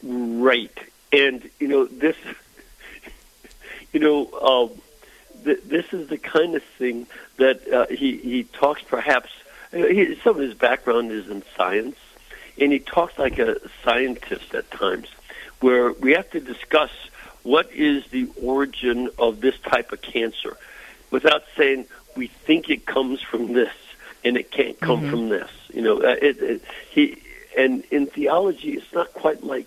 [0.03, 0.77] Right.
[1.13, 2.17] And, you know, this,
[3.93, 4.81] you know, um,
[5.45, 7.07] th- this is the kind of thing
[7.39, 9.31] that uh, he, he talks perhaps,
[9.73, 11.97] he, some of his background is in science,
[12.59, 15.09] and he talks like a scientist at times,
[15.61, 16.91] where we have to discuss
[17.43, 20.57] what is the origin of this type of cancer
[21.11, 23.73] without saying, we think it comes from this,
[24.25, 25.11] and it can't come mm-hmm.
[25.11, 25.51] from this.
[25.73, 27.23] You know, uh, it, it, he
[27.57, 29.67] and in theology, it's not quite like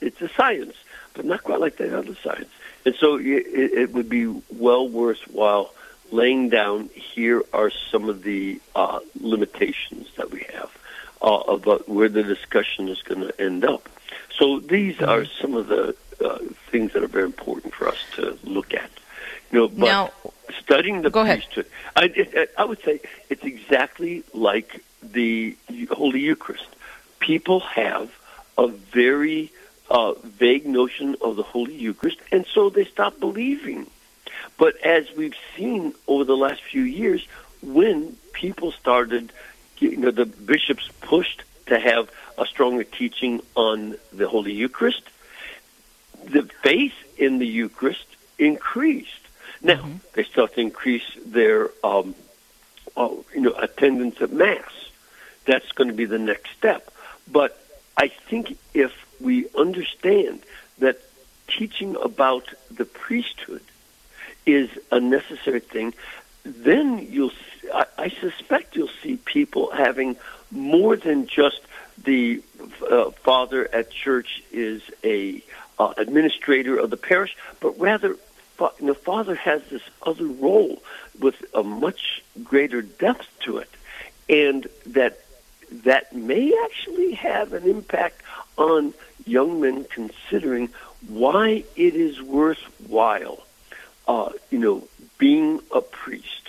[0.00, 0.74] it's a science,
[1.14, 2.50] but not quite like that other science.
[2.84, 5.74] And so it, it would be well worthwhile
[6.10, 6.90] laying down.
[6.94, 10.70] Here are some of the uh, limitations that we have
[11.22, 13.88] uh, about where the discussion is going to end up.
[14.36, 15.10] So these mm-hmm.
[15.10, 16.38] are some of the uh,
[16.70, 18.90] things that are very important for us to look at.
[19.52, 20.12] Know, but Now-
[20.60, 21.38] studying the Go ahead.
[21.40, 25.56] priesthood, I, I would say it's exactly like the
[25.90, 26.66] Holy Eucharist.
[27.18, 28.10] People have
[28.56, 29.50] a very
[29.90, 33.86] uh, vague notion of the Holy Eucharist, and so they stop believing.
[34.56, 37.26] But as we've seen over the last few years,
[37.62, 39.32] when people started,
[39.78, 45.02] you know, the bishops pushed to have a stronger teaching on the Holy Eucharist,
[46.24, 48.06] the faith in the Eucharist
[48.38, 49.19] increased.
[49.62, 52.14] Now they still have to increase their, um,
[52.96, 54.70] uh, you know, attendance at mass.
[55.46, 56.90] That's going to be the next step.
[57.30, 57.58] But
[57.96, 60.40] I think if we understand
[60.78, 61.00] that
[61.48, 63.62] teaching about the priesthood
[64.46, 65.94] is a necessary thing,
[66.44, 67.30] then you'll.
[67.30, 67.36] s-
[67.74, 70.16] I, I suspect you'll see people having
[70.50, 71.60] more than just
[72.02, 72.42] the
[72.90, 75.42] uh, father at church is a
[75.78, 78.16] uh, administrator of the parish, but rather,
[78.60, 80.82] fa- know, father has this other role
[81.18, 83.70] with a much greater depth to it,
[84.28, 85.20] and that
[85.84, 88.22] that may actually have an impact
[88.58, 88.92] on
[89.24, 90.68] young men considering
[91.08, 93.38] why it is worthwhile,
[94.08, 96.44] uh, you know, being a priest,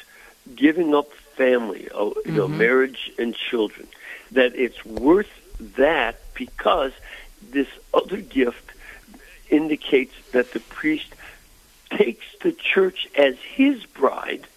[0.55, 2.57] giving up family, uh, you know, Mhm.
[2.57, 3.87] marriage and children.
[4.31, 5.31] That it's worth
[5.77, 6.93] that because
[7.57, 8.67] this other gift
[9.49, 11.13] indicates that the priest
[11.91, 14.47] takes the church as his bride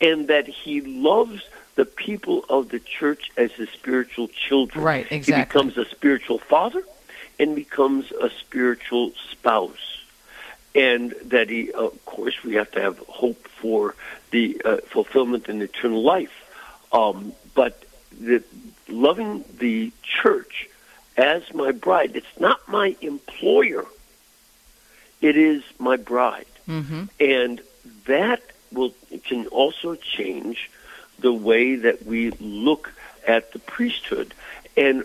[0.00, 1.42] and that he loves
[1.74, 4.84] the people of the church as his spiritual children.
[4.84, 5.34] Right, exactly.
[5.34, 6.82] He becomes a spiritual father
[7.38, 10.04] and becomes a spiritual spouse.
[10.74, 13.94] And that he, of course, we have to have hope for
[14.30, 16.32] the uh, fulfillment in eternal life.
[16.92, 17.84] Um, but
[18.18, 18.42] the,
[18.88, 20.68] loving the church
[21.16, 23.84] as my bride, it's not my employer.
[25.22, 26.46] It is my bride.
[26.68, 27.04] Mm-hmm.
[27.18, 27.60] and
[28.06, 30.70] that will can also change
[31.18, 32.92] the way that we look
[33.26, 34.32] at the priesthood
[34.76, 35.04] and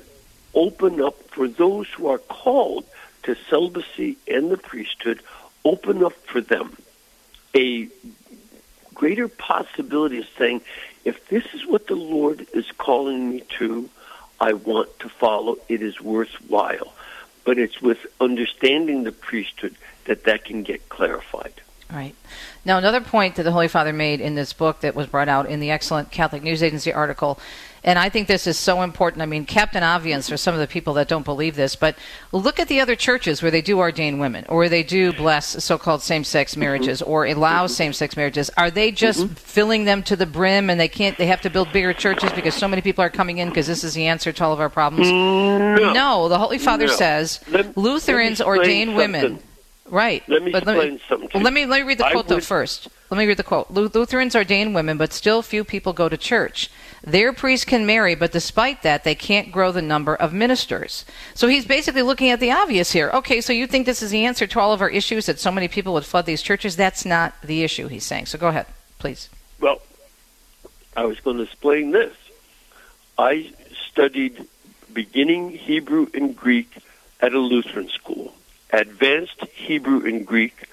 [0.53, 2.85] open up for those who are called
[3.23, 5.19] to celibacy and the priesthood
[5.65, 6.77] open up for them
[7.55, 7.87] a
[8.93, 10.61] greater possibility of saying
[11.05, 13.89] if this is what the lord is calling me to
[14.39, 15.57] i want to follow.
[15.67, 16.93] It is worthwhile.
[17.43, 19.75] But it's with understanding the priesthood
[20.07, 21.53] that that can get clarified
[21.91, 22.15] Right.
[22.65, 25.47] Now, another point that the Holy Father made in this book that was brought out
[25.49, 27.39] in the excellent Catholic News Agency article,
[27.81, 29.21] and I think this is so important.
[29.21, 31.97] I mean, Captain Obvious are some of the people that don't believe this, but
[32.33, 35.63] look at the other churches where they do ordain women, or where they do bless
[35.63, 36.59] so called same sex mm-hmm.
[36.59, 37.73] marriages, or allow mm-hmm.
[37.73, 38.51] same sex marriages.
[38.57, 39.33] Are they just mm-hmm.
[39.35, 42.53] filling them to the brim and they can't, they have to build bigger churches because
[42.53, 44.69] so many people are coming in because this is the answer to all of our
[44.69, 45.09] problems?
[45.09, 46.27] No.
[46.27, 46.93] the Holy Father No.
[46.93, 49.39] says Let- Lutherans let ordain women.
[49.89, 50.23] Right.
[50.27, 52.39] Let me but explain something to Well, let me let me read the quote though
[52.39, 52.87] first.
[53.09, 53.71] Let me read the quote.
[53.71, 56.69] Lutherans ordain women, but still few people go to church.
[57.03, 61.05] Their priests can marry, but despite that, they can't grow the number of ministers.
[61.33, 63.09] So he's basically looking at the obvious here.
[63.13, 65.51] Okay, so you think this is the answer to all of our issues that so
[65.51, 66.75] many people would flood these churches?
[66.75, 68.25] That's not the issue, he's saying.
[68.25, 68.65] So go ahead,
[68.99, 69.29] please.
[69.61, 69.81] Well,
[70.97, 72.13] I was going to explain this.
[73.17, 73.53] I
[73.89, 74.45] studied
[74.91, 76.77] beginning Hebrew and Greek
[77.21, 78.33] at a Lutheran school,
[78.71, 80.67] advanced Hebrew and Greek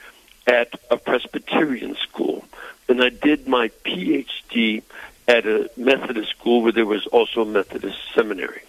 [0.47, 2.45] at a Presbyterian school,
[2.89, 4.83] and I did my PhD
[5.27, 8.63] at a Methodist school where there was also a Methodist seminary.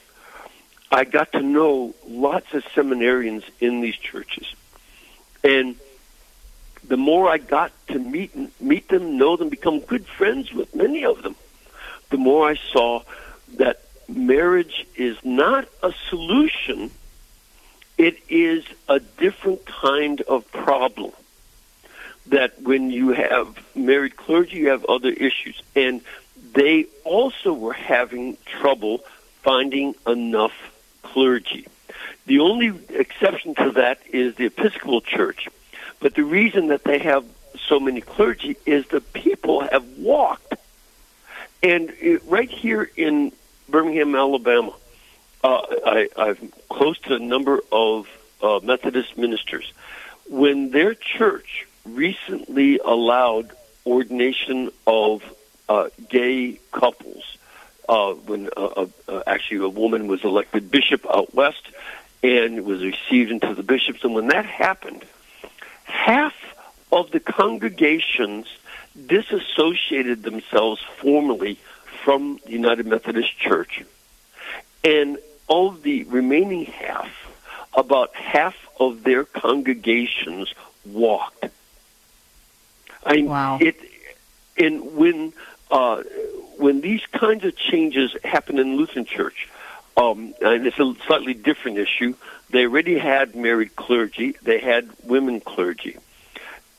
[0.91, 4.47] I got to know lots of seminarians in these churches.
[5.43, 5.75] And
[6.87, 11.03] the more I got to meet meet them, know them, become good friends with many
[11.03, 11.35] of them,
[12.09, 13.01] the more I saw
[13.57, 16.91] that marriage is not a solution.
[17.97, 21.11] It is a different kind of problem.
[22.27, 26.01] That when you have married clergy, you have other issues, and
[26.53, 29.03] they also were having trouble
[29.43, 30.53] finding enough
[31.03, 31.67] clergy.
[32.25, 35.47] The only exception to that is the Episcopal Church.
[35.99, 37.23] But the reason that they have
[37.67, 40.55] so many clergy is the people have walked.
[41.61, 43.31] And it, right here in
[43.69, 44.73] Birmingham, Alabama,
[45.45, 48.07] uh, I, I'm close to a number of
[48.41, 49.71] uh, Methodist ministers.
[50.27, 53.51] When their church recently allowed
[53.85, 55.23] ordination of
[55.69, 57.37] uh, gay couples,
[57.87, 61.67] uh, when uh, uh, uh, actually a woman was elected bishop out west
[62.23, 65.05] and was received into the bishops, and when that happened,
[65.83, 66.33] half
[66.91, 68.47] of the congregations
[69.05, 71.59] disassociated themselves formally
[72.03, 73.83] from the United Methodist Church,
[74.83, 75.19] and
[75.49, 77.09] of the remaining half
[77.75, 80.53] about half of their congregations
[80.85, 81.45] walked.
[83.05, 83.59] I wow.
[83.61, 83.77] it
[84.57, 85.33] and when
[85.69, 86.03] uh,
[86.57, 89.49] when these kinds of changes happen in Lutheran Church,
[89.97, 92.15] um, and it's a slightly different issue.
[92.49, 94.35] They already had married clergy.
[94.41, 95.97] They had women clergy,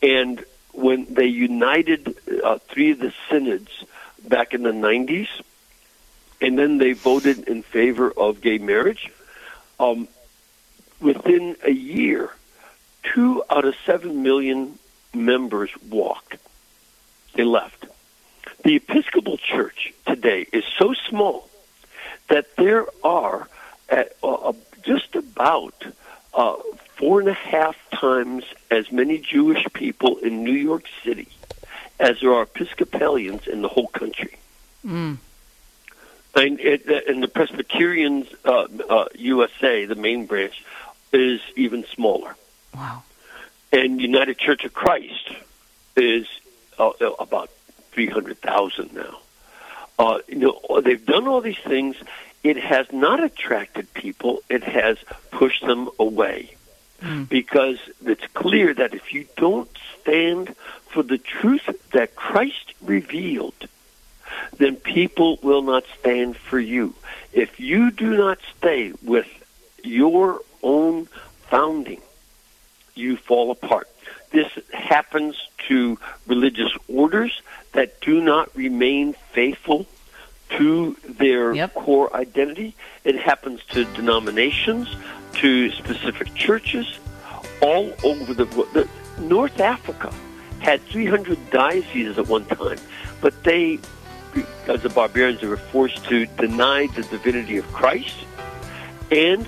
[0.03, 3.85] and when they united uh, three of the synods
[4.27, 5.29] back in the '90s,
[6.41, 9.11] and then they voted in favor of gay marriage.
[9.79, 10.09] Um,
[11.01, 12.31] within a year,
[13.03, 14.79] two out of seven million
[15.15, 16.37] members walked.
[17.35, 17.87] They left.
[18.65, 21.49] The Episcopal Church today is so small
[22.29, 23.49] that there are
[23.89, 25.75] at, uh, just about
[26.35, 26.57] uh,
[26.97, 31.29] four and a half times as many Jewish people in New York City
[31.99, 34.37] as there are Episcopalians in the whole country.
[34.85, 35.19] Mm.
[36.37, 40.63] And, and the Presbyterians uh, uh, USA, the main branch,
[41.11, 42.37] is even smaller.
[42.75, 43.03] Wow.
[43.73, 45.33] And United Church of Christ
[45.97, 46.27] is
[46.79, 47.51] uh, about
[47.93, 49.19] 300,000 now.
[49.99, 51.97] Uh, you know, they've done all these things.
[52.45, 54.43] It has not attracted people.
[54.51, 54.99] It has
[55.31, 56.55] pushed them away.
[57.01, 57.29] Mm.
[57.29, 59.71] Because it's clear that if you don't
[60.01, 60.55] stand
[60.89, 63.69] for the truth that Christ revealed,
[64.57, 66.95] then people will not stand for you.
[67.33, 69.27] If you do not stay with
[69.83, 71.07] your own
[71.49, 72.01] founding,
[72.95, 73.89] you fall apart.
[74.31, 75.37] This happens
[75.69, 77.43] to religious orders
[77.73, 79.87] that do not remain faithful
[80.51, 81.75] to their yep.
[81.75, 82.75] core identity.
[83.05, 84.95] It happens to denominations,
[85.35, 86.99] to specific churches,
[87.61, 88.89] all over the world.
[89.19, 90.13] North Africa
[90.61, 92.79] had 300 dioceses at one time,
[93.21, 93.79] but they,
[94.43, 98.17] because the barbarians, were forced to deny the divinity of Christ,
[99.11, 99.47] and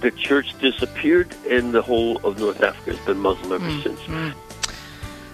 [0.00, 4.00] the church disappeared, and the whole of North Africa has been Muslim ever Mm, since.
[4.00, 4.34] mm.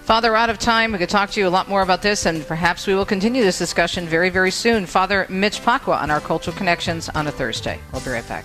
[0.03, 0.93] Father, out of time.
[0.93, 3.43] We could talk to you a lot more about this, and perhaps we will continue
[3.43, 4.87] this discussion very, very soon.
[4.87, 7.81] Father Mitch Pacwa on our Cultural Connections on a Thursday.
[7.93, 8.45] We'll be right back.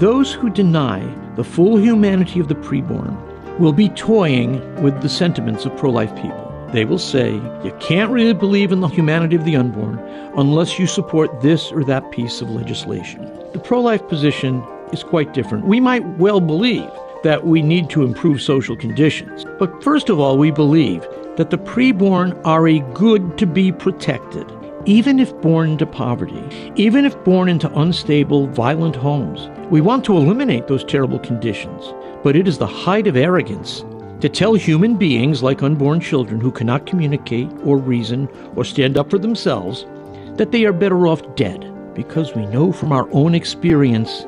[0.00, 1.00] Those who deny
[1.36, 3.16] the full humanity of the preborn
[3.60, 6.68] will be toying with the sentiments of pro life people.
[6.72, 9.98] They will say, you can't really believe in the humanity of the unborn
[10.36, 13.22] unless you support this or that piece of legislation.
[13.52, 15.66] The pro life position is quite different.
[15.66, 16.90] We might well believe
[17.22, 19.44] that we need to improve social conditions.
[19.58, 21.06] But first of all, we believe
[21.36, 24.50] that the preborn are a good to be protected,
[24.86, 29.50] even if born into poverty, even if born into unstable, violent homes.
[29.70, 31.92] We want to eliminate those terrible conditions,
[32.22, 33.84] but it is the height of arrogance
[34.20, 39.10] to tell human beings like unborn children who cannot communicate or reason or stand up
[39.10, 39.86] for themselves
[40.36, 44.26] that they are better off dead, because we know from our own experience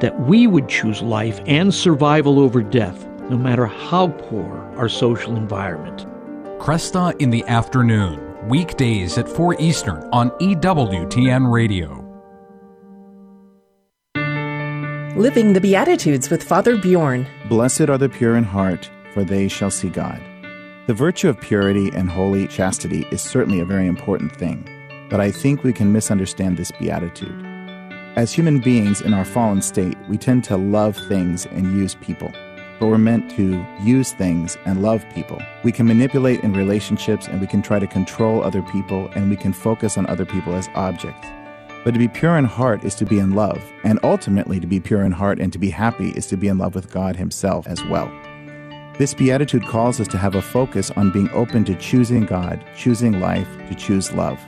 [0.00, 5.36] that we would choose life and survival over death, no matter how poor our social
[5.36, 6.06] environment.
[6.58, 12.05] Kresta in the afternoon, weekdays at 4 Eastern on EWTN Radio.
[15.16, 17.26] Living the Beatitudes with Father Bjorn.
[17.48, 20.20] Blessed are the pure in heart, for they shall see God.
[20.88, 24.68] The virtue of purity and holy chastity is certainly a very important thing,
[25.08, 27.46] but I think we can misunderstand this beatitude.
[28.14, 32.30] As human beings in our fallen state, we tend to love things and use people.
[32.78, 35.40] But we're meant to use things and love people.
[35.64, 39.36] We can manipulate in relationships and we can try to control other people and we
[39.36, 41.26] can focus on other people as objects.
[41.86, 43.62] But to be pure in heart is to be in love.
[43.84, 46.58] And ultimately, to be pure in heart and to be happy is to be in
[46.58, 48.10] love with God Himself as well.
[48.98, 53.20] This beatitude calls us to have a focus on being open to choosing God, choosing
[53.20, 54.40] life, to choose love.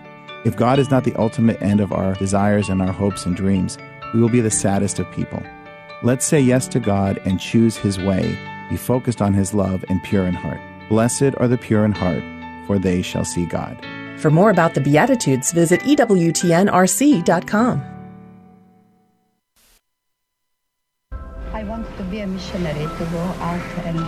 [0.44, 3.78] If God is not the ultimate end of our desires and our hopes and dreams,
[4.12, 5.40] we will be the saddest of people.
[6.02, 8.36] Let's say yes to God and choose His way,
[8.68, 10.60] be focused on His love and pure in heart.
[10.88, 12.24] Blessed are the pure in heart,
[12.66, 13.78] for they shall see God.
[14.18, 17.82] For more about the Beatitudes, visit EWTNRC.com.
[21.52, 23.98] I want to be a missionary to go out and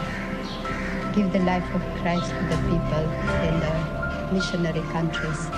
[1.15, 3.07] give the life of Christ to the people
[3.47, 3.71] in the
[4.33, 5.49] missionary countries.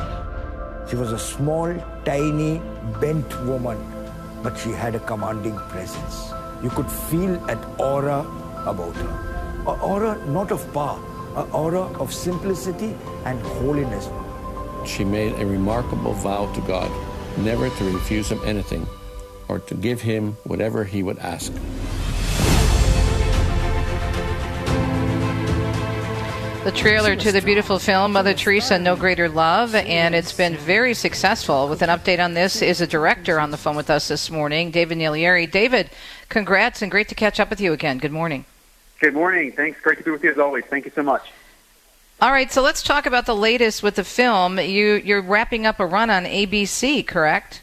[0.90, 1.74] She was a small,
[2.04, 2.60] tiny,
[3.00, 3.78] bent woman,
[4.42, 6.30] but she had a commanding presence.
[6.62, 8.26] You could feel an aura
[8.66, 9.08] about her.
[9.60, 11.00] An aura not of power,
[11.36, 12.94] an aura of simplicity
[13.24, 14.10] and holiness.
[14.86, 16.90] She made a remarkable vow to God
[17.38, 18.86] never to refuse him anything
[19.48, 21.52] or to give him whatever he would ask.
[26.64, 30.94] The trailer to the beautiful film Mother Teresa No Greater Love, and it's been very
[30.94, 31.68] successful.
[31.68, 34.70] With an update on this is a director on the phone with us this morning,
[34.70, 35.50] David Naglieri.
[35.50, 35.90] David,
[36.28, 37.98] congrats and great to catch up with you again.
[37.98, 38.44] Good morning.
[39.00, 39.50] Good morning.
[39.50, 39.80] Thanks.
[39.80, 40.64] Great to be with you as always.
[40.66, 41.32] Thank you so much.
[42.22, 44.60] All right, so let's talk about the latest with the film.
[44.60, 47.62] You, you're wrapping up a run on ABC, correct?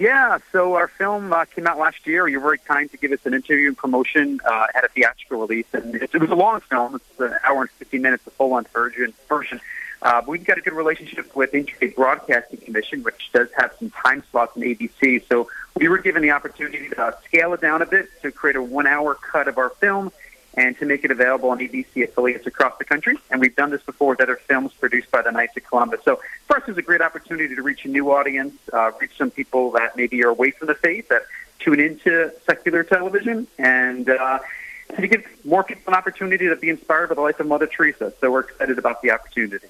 [0.00, 2.26] Yeah, so our film uh, came out last year.
[2.26, 5.42] You were very kind to give us an interview and promotion uh, at a theatrical
[5.42, 6.96] release, and it, it was a long film.
[6.96, 9.14] It's an hour and 15 minutes, a full-length version.
[9.28, 9.60] version.
[10.02, 13.90] Uh, we've got a good relationship with the Interfaith Broadcasting Commission, which does have some
[13.90, 15.22] time slots in ABC.
[15.28, 18.56] So we were given the opportunity to uh, scale it down a bit to create
[18.56, 20.10] a one-hour cut of our film
[20.58, 23.16] and to make it available on ABC affiliates across the country.
[23.30, 26.00] And we've done this before with other films produced by the Knights of Columbus.
[26.04, 29.16] So for us, it was a great opportunity to reach a new audience, uh, reach
[29.16, 31.22] some people that maybe are away from the faith, that
[31.60, 34.40] tune into secular television, and uh,
[34.96, 38.12] to give more people an opportunity to be inspired by the life of Mother Teresa.
[38.20, 39.68] So we're excited about the opportunity.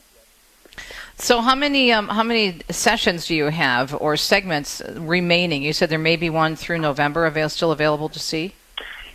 [1.16, 5.62] So how many um, how many sessions do you have or segments remaining?
[5.62, 8.54] You said there may be one through November still available to see.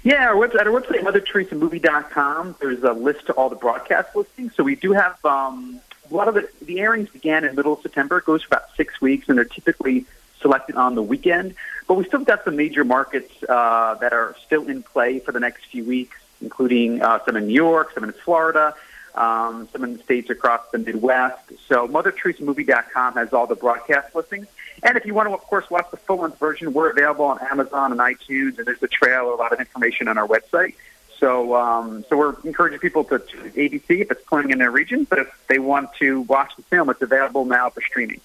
[0.04, 2.58] Yeah, our website, our website, MotherTeresaMovie.com.
[2.60, 4.54] There's a list to all the broadcast listings.
[4.54, 5.80] So we do have um,
[6.12, 8.18] a lot of the, the airings began in middle of September.
[8.18, 10.06] It goes for about six weeks, and they're typically
[10.41, 11.56] selected on the weekend.
[11.88, 15.39] But we still got some major markets uh, that are still in play for the
[15.39, 18.76] next few weeks, including uh, some in New York, some in Florida,
[19.16, 21.54] um, some in the states across the Midwest.
[21.70, 24.47] So MotherTeresaMovie.com has all the broadcast listings.
[24.84, 27.91] And if you want to, of course, watch the full-length version, we're available on Amazon
[27.91, 30.75] and iTunes, and there's a trailer, a lot of information on our website.
[31.19, 35.19] So, um, so we're encouraging people to, ABC if it's playing in their region, but
[35.19, 38.19] if they want to watch the film, it's available now for streaming.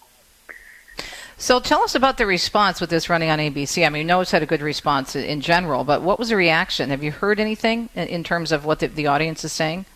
[1.41, 3.87] So tell us about the response with this running on ABC.
[3.87, 6.37] I mean, we know it's had a good response in general, but what was the
[6.37, 6.91] reaction?
[6.91, 9.87] Have you heard anything in terms of what the, the audience is saying?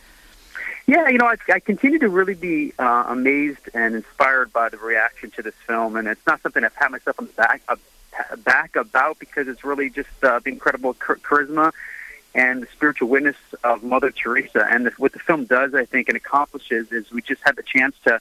[0.92, 4.76] Yeah, you know, I, I continue to really be uh, amazed and inspired by the
[4.76, 7.76] reaction to this film, and it's not something I pat myself on the back uh,
[8.44, 11.72] back about because it's really just uh, the incredible char- charisma
[12.34, 14.66] and the spiritual witness of Mother Teresa.
[14.70, 17.62] And the, what the film does, I think, and accomplishes is we just had the
[17.62, 18.20] chance to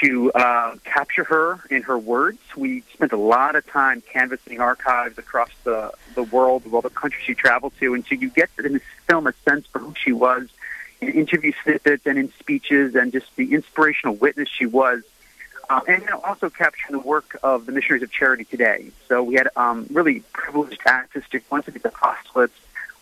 [0.00, 2.38] to uh, capture her in her words.
[2.56, 7.24] We spent a lot of time canvassing archives across the the world, all the countries
[7.24, 10.12] she traveled to, and so you get in this film a sense for who she
[10.12, 10.48] was
[11.00, 15.02] in interview snippets and in speeches and just the inspirational witness she was.
[15.70, 18.90] Uh, and also capturing the work of the Missionaries of Charity today.
[19.06, 22.52] So we had um, really privileged access to once again the apostolates.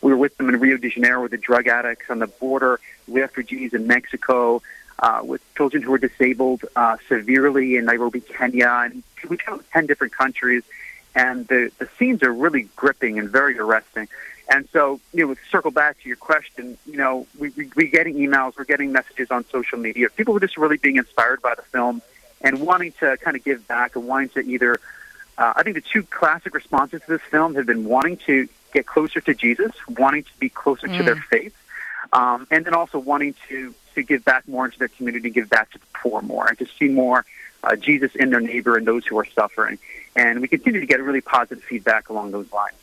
[0.02, 2.80] We were with them in Rio de Janeiro with the drug addicts on the border,
[3.06, 4.62] refugees in Mexico,
[4.98, 9.86] uh, with children who were disabled uh, severely in Nairobi, Kenya, and we traveled 10
[9.86, 10.64] different countries.
[11.14, 14.08] And the, the scenes are really gripping and very arresting.
[14.48, 18.14] And so, you know, circle back to your question, you know, we, we, we're getting
[18.14, 20.08] emails, we're getting messages on social media.
[20.10, 22.00] People are just really being inspired by the film
[22.42, 24.78] and wanting to kind of give back and wanting to either,
[25.36, 28.86] uh, I think the two classic responses to this film have been wanting to get
[28.86, 30.96] closer to Jesus, wanting to be closer mm.
[30.96, 31.56] to their faith,
[32.12, 35.70] um, and then also wanting to, to give back more into their community, give back
[35.72, 37.24] to the poor more, and to see more
[37.64, 39.78] uh, Jesus in their neighbor and those who are suffering.
[40.14, 42.76] And we continue to get really positive feedback along those lines.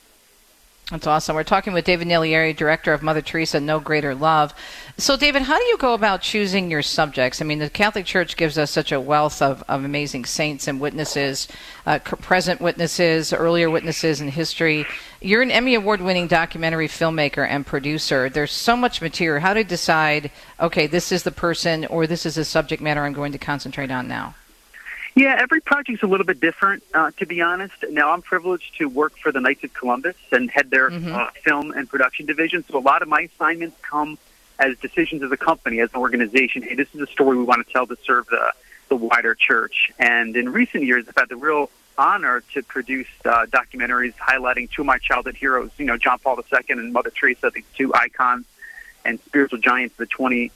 [0.94, 1.36] That's awesome.
[1.36, 4.54] We're talking with David Naglieri, director of Mother Teresa No Greater Love.
[5.00, 7.42] So, David, how do you go about choosing your subjects?
[7.42, 10.80] I mean, the Catholic Church gives us such a wealth of, of amazing saints and
[10.80, 11.48] witnesses,
[11.88, 14.86] uh, present witnesses, earlier witnesses in history.
[15.20, 18.30] You're an Emmy Award winning documentary filmmaker and producer.
[18.30, 19.42] There's so much material.
[19.42, 20.30] How do you decide,
[20.60, 23.90] okay, this is the person or this is the subject matter I'm going to concentrate
[23.90, 24.36] on now?
[25.16, 27.76] Yeah, every project's a little bit different, uh, to be honest.
[27.92, 31.14] Now, I'm privileged to work for the Knights of Columbus and head their mm-hmm.
[31.14, 32.66] uh, film and production division.
[32.68, 34.18] So a lot of my assignments come
[34.58, 36.64] as decisions as a company, as an organization.
[36.64, 38.54] Hey, this is a story we want to tell to serve the,
[38.90, 39.92] the wider church.
[40.00, 44.82] And in recent years, I've had the real honor to produce uh, documentaries highlighting two
[44.82, 48.46] of my childhood heroes, you know, John Paul II and Mother Teresa, these two icons
[49.06, 50.52] and spiritual giants of the 20,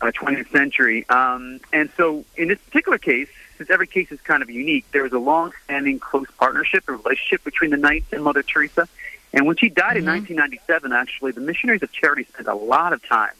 [0.00, 1.08] uh, 20th century.
[1.08, 3.28] Um, and so in this particular case,
[3.62, 7.44] since every case is kind of unique, there was a long-standing close partnership, a relationship
[7.44, 8.88] between the Knights and Mother Teresa.
[9.32, 10.08] And when she died mm-hmm.
[10.08, 13.30] in 1997, actually, the Missionaries of Charity spent a lot of time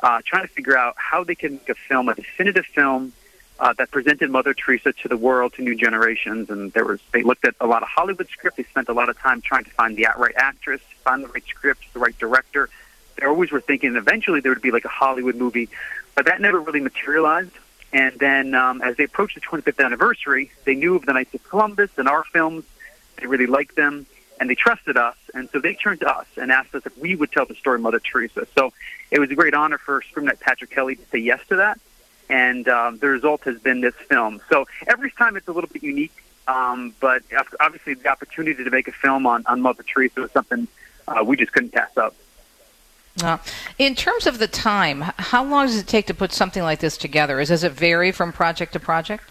[0.00, 3.12] uh, trying to figure out how they could make a film, a definitive film
[3.60, 6.50] uh, that presented Mother Teresa to the world, to new generations.
[6.50, 8.56] And there was they looked at a lot of Hollywood script.
[8.56, 11.44] They spent a lot of time trying to find the right actress, find the right
[11.46, 12.68] script, the right director.
[13.20, 15.68] They always were thinking eventually there would be like a Hollywood movie,
[16.16, 17.52] but that never really materialized.
[17.92, 21.42] And then um, as they approached the 25th anniversary, they knew of the Knights of
[21.48, 22.64] Columbus and our films.
[23.16, 24.06] They really liked them.
[24.40, 27.14] and they trusted us, and so they turned to us and asked us if we
[27.14, 28.46] would tell the story of Mother Teresa.
[28.56, 28.72] So
[29.10, 31.78] it was a great honor for Supreme Knight Patrick Kelly to say yes to that,
[32.30, 34.40] and um, the result has been this film.
[34.48, 36.16] So every time it's a little bit unique,
[36.48, 37.22] um, but
[37.60, 40.66] obviously the opportunity to make a film on, on Mother Teresa was something
[41.06, 42.14] uh, we just couldn't pass up.
[43.22, 43.38] Uh,
[43.78, 46.96] in terms of the time, how long does it take to put something like this
[46.96, 47.40] together?
[47.40, 49.24] Is, does it vary from project to project?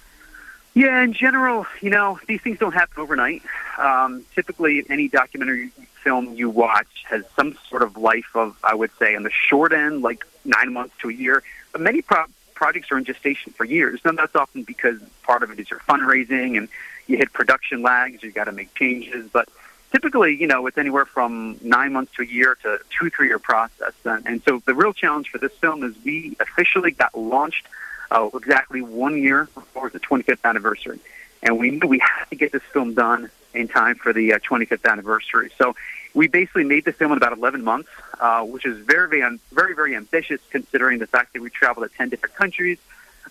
[0.75, 3.41] Yeah, in general, you know, these things don't happen overnight.
[3.77, 5.71] Um, typically, any documentary
[6.03, 9.73] film you watch has some sort of life of, I would say, on the short
[9.73, 11.43] end, like nine months to a year.
[11.71, 13.99] But many pro- projects are in gestation for years.
[14.05, 16.69] And that's often because part of it is your fundraising and
[17.07, 19.29] you hit production lags, you've got to make changes.
[19.31, 19.49] But
[19.91, 23.39] typically, you know, it's anywhere from nine months to a year to two, three year
[23.39, 23.93] process.
[24.05, 27.67] And, and so the real challenge for this film is we officially got launched
[28.11, 30.99] uh, exactly one year before the 25th anniversary.
[31.41, 34.39] And we knew we had to get this film done in time for the uh,
[34.39, 35.51] 25th anniversary.
[35.57, 35.75] So
[36.13, 39.75] we basically made the film in about 11 months, uh, which is very, very, very,
[39.75, 42.77] very ambitious considering the fact that we traveled to 10 different countries.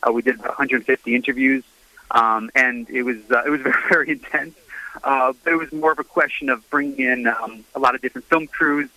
[0.03, 1.65] Uh, we did about 150 interviews,
[2.13, 4.55] um, and it was uh, it was very, very intense.
[5.03, 8.01] Uh, but it was more of a question of bringing in um, a lot of
[8.01, 8.89] different film crews,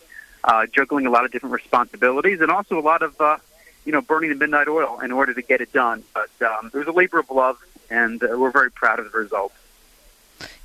[0.44, 3.38] uh, juggling a lot of different responsibilities, and also a lot of uh,
[3.86, 6.04] you know, burning the midnight oil in order to get it done.
[6.14, 7.58] But um, it was a labor of love,
[7.90, 9.54] and uh, we're very proud of the result.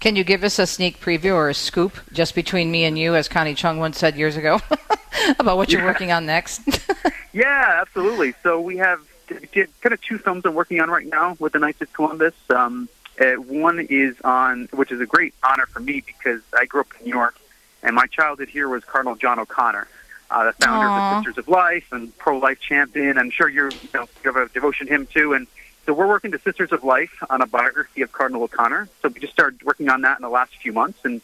[0.00, 3.14] Can you give us a sneak preview or a scoop just between me and you,
[3.14, 4.60] as Connie Chung once said years ago,
[5.38, 5.86] about what you're yeah.
[5.86, 6.62] working on next?
[7.32, 8.34] yeah, absolutely.
[8.42, 11.82] So we have kind of two films I'm working on right now with the Knights
[11.82, 12.34] of Columbus.
[12.50, 12.88] Um,
[13.20, 16.88] uh, one is on, which is a great honor for me because I grew up
[16.98, 17.36] in New York,
[17.82, 19.88] and my childhood here was Cardinal John O'Connor
[20.30, 21.18] uh, the founder Aww.
[21.18, 23.18] of the Sisters of Life and pro-life champion.
[23.18, 25.34] I'm sure you're, you know, you have a devotion to him too.
[25.34, 25.46] And
[25.84, 28.88] so we're working the Sisters of Life on a biography of Cardinal O'Connor.
[29.02, 31.20] So we just started working on that in the last few months, and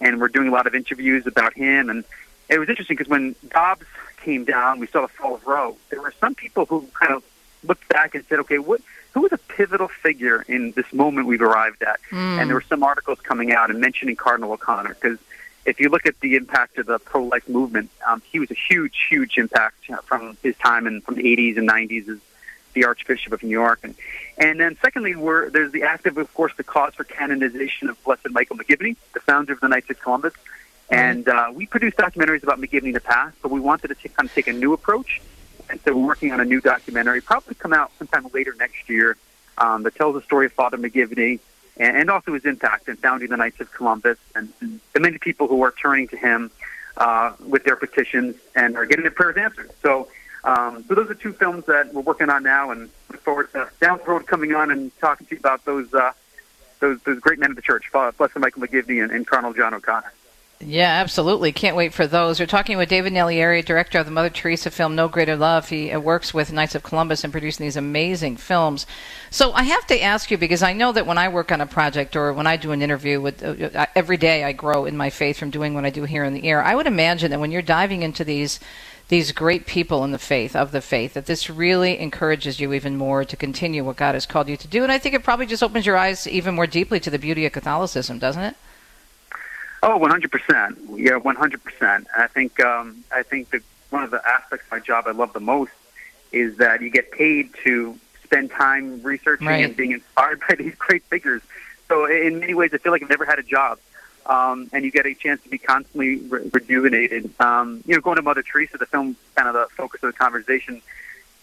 [0.00, 1.88] and we're doing a lot of interviews about him.
[1.88, 2.04] And
[2.50, 3.86] it was interesting because when Dobbs
[4.22, 5.76] came down, we saw the fall of Roe.
[5.88, 7.24] There were some people who kind of
[7.64, 8.80] looked back and said, "Okay, what?"
[9.16, 11.98] Who was a pivotal figure in this moment we've arrived at?
[12.10, 12.38] Mm.
[12.38, 15.18] And there were some articles coming out and mentioning Cardinal O'Connor because
[15.64, 19.06] if you look at the impact of the pro-life movement, um, he was a huge,
[19.08, 22.18] huge impact from his time in from the 80s and 90s as
[22.74, 23.80] the Archbishop of New York.
[23.84, 23.94] And,
[24.36, 27.96] and then secondly, we're, there's the active, of of course, the cause for canonization of
[28.04, 30.34] Blessed Michael McGivney, the founder of the Knights of Columbus.
[30.90, 34.14] And uh, we produced documentaries about McGivney in the past, but we wanted to take,
[34.14, 35.22] kind of take a new approach.
[35.68, 39.16] And so we're working on a new documentary, probably come out sometime later next year,
[39.58, 41.40] um, that tells the story of Father McGivney
[41.76, 45.18] and, and also his impact in founding the Knights of Columbus and, and the many
[45.18, 46.50] people who are turning to him
[46.96, 49.70] uh, with their petitions and are getting their prayers answered.
[49.82, 50.08] So,
[50.44, 53.68] um, so those are two films that we're working on now, and look forward to
[53.80, 56.12] down the road coming on and talking to you about those uh,
[56.78, 59.74] those those great men of the church, Father Blessed Michael McGivney and, and Cardinal John
[59.74, 60.12] O'Connor.
[60.58, 61.52] Yeah, absolutely.
[61.52, 62.40] Can't wait for those.
[62.40, 65.68] We're talking with David Naglieri, director of the Mother Teresa film No Greater Love.
[65.68, 68.86] He uh, works with Knights of Columbus in producing these amazing films.
[69.30, 71.66] So I have to ask you because I know that when I work on a
[71.66, 74.96] project or when I do an interview with uh, uh, every day I grow in
[74.96, 76.62] my faith from doing what I do here in the air.
[76.62, 78.58] I would imagine that when you're diving into these
[79.08, 82.96] these great people in the faith of the faith that this really encourages you even
[82.96, 85.46] more to continue what God has called you to do and I think it probably
[85.46, 88.56] just opens your eyes even more deeply to the beauty of Catholicism, doesn't it?
[89.82, 90.78] Oh, one hundred percent.
[90.94, 92.06] Yeah, one hundred percent.
[92.16, 95.32] I think um, I think that one of the aspects of my job I love
[95.32, 95.72] the most
[96.32, 99.64] is that you get paid to spend time researching right.
[99.64, 101.42] and being inspired by these great figures.
[101.88, 103.78] So in many ways, I feel like I've never had a job,
[104.26, 107.30] um, and you get a chance to be constantly re- rejuvenated.
[107.40, 110.18] Um, you know, going to Mother Teresa, the film, kind of the focus of the
[110.18, 110.82] conversation.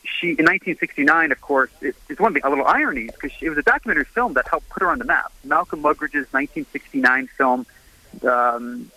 [0.03, 3.47] She in 1969, of course, it's, it's one of the a little ironies because it
[3.47, 5.31] was a documentary film that helped put her on the map.
[5.45, 7.65] Malcolm Muggeridge's 1969 film
[8.23, 8.91] um,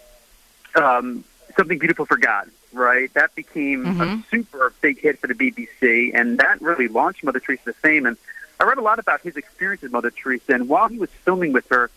[0.74, 1.24] um,
[1.56, 3.12] Something Beautiful for God, right?
[3.14, 4.00] That became mm-hmm.
[4.00, 8.06] a super big hit for the BBC, and that really launched Mother Teresa's fame.
[8.06, 8.16] And
[8.60, 11.52] I read a lot about his experience with Mother Teresa, and while he was filming
[11.52, 11.90] with her,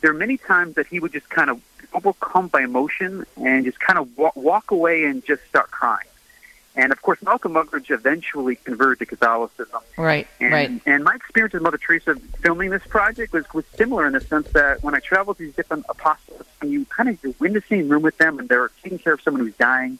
[0.00, 1.60] there are many times that he would just kind of
[1.94, 6.06] overcome by emotion and just kind of walk, walk away and just start crying.
[6.74, 9.80] And of course, Malcolm Muggeridge eventually converted to Catholicism.
[9.98, 10.70] Right, and, right.
[10.86, 14.48] And my experience with Mother Teresa filming this project was, was similar in the sense
[14.52, 17.62] that when I traveled to these different apostles, and you kind of you're in the
[17.68, 19.98] same room with them, and they're taking care of someone who's dying,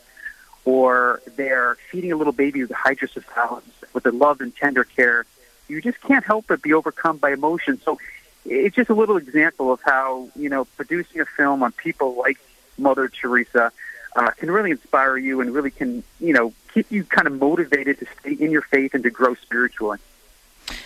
[0.64, 5.26] or they're feeding a little baby with hydrocephalus with the love and tender care,
[5.68, 7.78] you just can't help but be overcome by emotion.
[7.84, 7.98] So
[8.46, 12.38] it's just a little example of how you know producing a film on people like
[12.78, 13.72] Mother Teresa
[14.16, 17.98] uh, can really inspire you and really can, you know, keep you kind of motivated
[18.00, 19.98] to stay in your faith and to grow spiritually.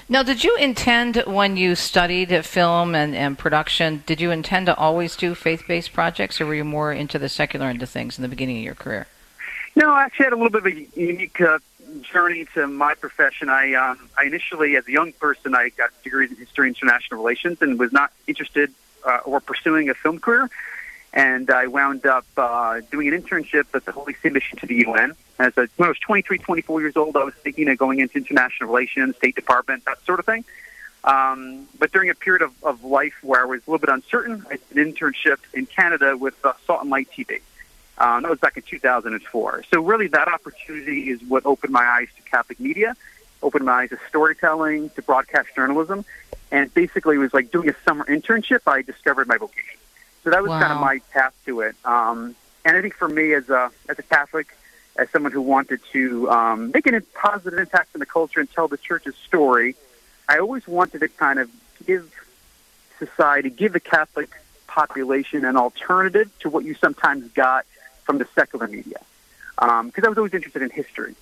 [0.09, 4.77] Now, did you intend when you studied film and, and production, did you intend to
[4.77, 8.19] always do faith based projects, or were you more into the secular end of things
[8.19, 9.07] in the beginning of your career?
[9.75, 11.59] No, I actually had a little bit of a unique uh,
[12.01, 13.49] journey to my profession.
[13.49, 17.21] I, um, I initially, as a young person, I got degrees in history and international
[17.21, 18.73] relations and was not interested
[19.05, 20.49] uh, or pursuing a film career.
[21.17, 24.85] And I wound up uh, doing an internship at the Holy See Mission to the
[24.87, 25.15] UN.
[25.39, 28.19] As a, when I was 23, 24 years old, I was thinking of going into
[28.19, 30.45] international relations, State Department, that sort of thing.
[31.05, 34.45] Um, but during a period of, of life where I was a little bit uncertain,
[34.51, 37.41] I did an internship in Canada with uh, Salt and Light TV.
[37.97, 39.65] Um, that was back in 2004.
[39.71, 42.95] So really, that opportunity is what opened my eyes to Catholic media,
[43.43, 46.05] opened my eyes to storytelling, to broadcast journalism,
[46.53, 48.61] and basically it was like doing a summer internship.
[48.67, 49.79] I discovered my vocation.
[50.27, 50.59] So that was Wow.
[50.59, 51.77] kind of my path to it.
[51.85, 54.49] Um, and I think for me, as a as a Catholic,
[54.97, 58.67] as someone who wanted to um, make a positive impact in the culture and tell
[58.67, 59.77] the church's story,
[60.29, 61.49] I always wanted to kind of
[61.87, 62.13] give
[62.99, 64.31] society, give the Catholic
[64.67, 67.65] population an alternative to what you sometimes got
[68.03, 68.99] from the secular media.
[69.55, 71.15] Because I was always interested in history.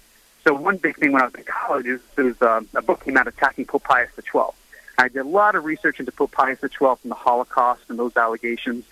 [0.45, 3.05] So one big thing when I was in college is there was uh, a book
[3.05, 4.55] came out attacking Pope Pius XII.
[4.99, 8.17] I did a lot of research into Pope Pius XII and the Holocaust and those
[8.17, 8.85] allegations,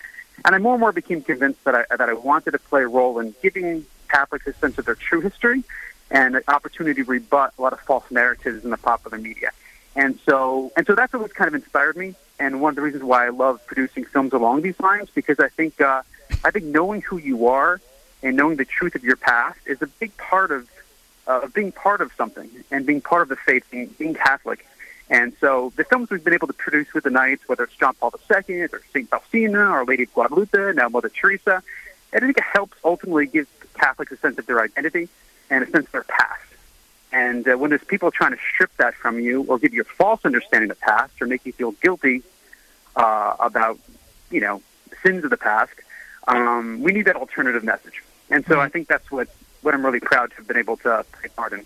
[0.43, 2.87] and I more and more became convinced that I that I wanted to play a
[2.87, 5.63] role in giving Catholics a sense of their true history
[6.11, 9.51] and an opportunity to rebut a lot of false narratives in the popular media.
[9.95, 13.03] And so, and so that's what kind of inspired me, and one of the reasons
[13.03, 16.01] why I love producing films along these lines because I think uh,
[16.43, 17.79] I think knowing who you are
[18.21, 20.69] and knowing the truth of your past is a big part of
[21.27, 24.65] uh, of being part of something and being part of the faith, being, being Catholic.
[25.13, 27.93] And so the films we've been able to produce with the Knights, whether it's John
[27.93, 29.07] Paul II or St.
[29.07, 31.61] Faustina or Lady of Guadalupe, now Mother Teresa,
[32.11, 35.09] I think it helps ultimately give Catholics a sense of their identity
[35.51, 36.41] and a sense of their past.
[37.11, 39.85] And uh, when there's people trying to strip that from you or give you a
[39.85, 42.23] false understanding of the past or make you feel guilty
[42.95, 43.77] uh, about,
[44.31, 44.63] you know,
[45.03, 45.73] sins of the past,
[46.27, 48.01] um, we need that alternative message.
[48.31, 49.27] And so I think that's what,
[49.61, 51.63] what I'm really proud to have been able to take part in.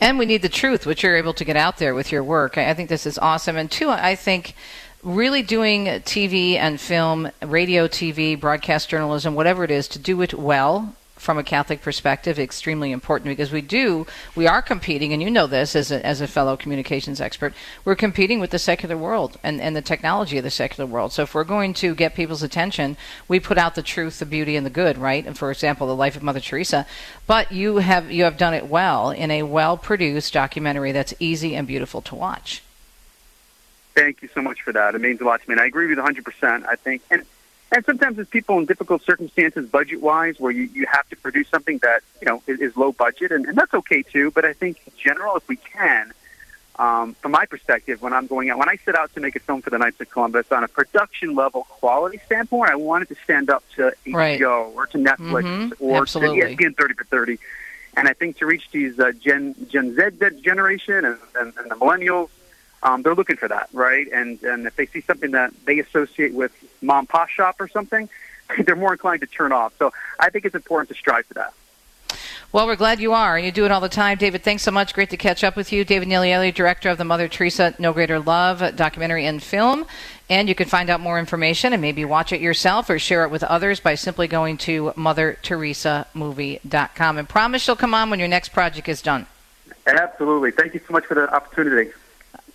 [0.00, 2.58] And we need the truth, which you're able to get out there with your work.
[2.58, 3.56] I think this is awesome.
[3.56, 4.54] And two, I think
[5.02, 10.34] really doing TV and film, radio, TV, broadcast journalism, whatever it is, to do it
[10.34, 15.30] well from a Catholic perspective, extremely important because we do, we are competing, and you
[15.30, 17.54] know this as a, as a fellow communications expert,
[17.84, 21.12] we're competing with the secular world and, and the technology of the secular world.
[21.12, 22.96] So if we're going to get people's attention,
[23.28, 25.26] we put out the truth, the beauty, and the good, right?
[25.26, 26.86] And for example, the life of Mother Teresa.
[27.26, 31.56] But you have you have done it well in a well produced documentary that's easy
[31.56, 32.62] and beautiful to watch.
[33.94, 34.94] Thank you so much for that.
[34.94, 35.54] It means a lot to me.
[35.54, 36.66] And I agree with you 100%.
[36.66, 37.24] I think, and,
[37.72, 41.48] and sometimes there's people in difficult circumstances, budget wise, where you, you have to produce
[41.48, 44.30] something that, you know, is, is low budget, and, and that's okay too.
[44.30, 46.12] But I think in general, if we can,
[46.78, 49.40] um, from my perspective, when I'm going out, when I set out to make a
[49.40, 53.16] film for the Knights of Columbus on a production level quality standpoint, I wanted to
[53.24, 54.42] stand up to HBO Right.
[54.42, 55.72] or to Netflix Mhm.
[55.80, 56.40] or Absolutely.
[56.54, 57.38] to ESPN 30 for 30.
[57.96, 61.76] And I think to reach these uh, Gen Gen Z generation and, and, and the
[61.76, 62.28] millennials,
[62.86, 64.06] um, they're looking for that, right?
[64.12, 68.08] And and if they see something that they associate with mom pop shop or something,
[68.64, 69.74] they're more inclined to turn off.
[69.78, 71.52] So I think it's important to strive for that.
[72.52, 74.18] Well, we're glad you are, and you do it all the time.
[74.18, 74.94] David, thanks so much.
[74.94, 75.84] Great to catch up with you.
[75.84, 79.84] David Naglieri, director of the Mother Teresa No Greater Love documentary and film.
[80.30, 83.32] And you can find out more information and maybe watch it yourself or share it
[83.32, 87.18] with others by simply going to MotherTeresaMovie.com.
[87.18, 89.26] And promise you'll come on when your next project is done.
[89.86, 90.52] Absolutely.
[90.52, 91.90] Thank you so much for the opportunity.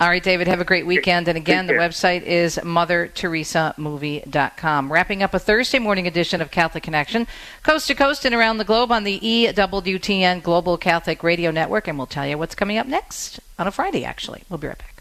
[0.01, 1.27] All right, David, have a great weekend.
[1.27, 4.91] And again, the website is MotherTeresaMovie.com.
[4.91, 7.27] Wrapping up a Thursday morning edition of Catholic Connection,
[7.61, 11.87] coast to coast and around the globe on the EWTN Global Catholic Radio Network.
[11.87, 14.41] And we'll tell you what's coming up next on a Friday, actually.
[14.49, 15.00] We'll be right back.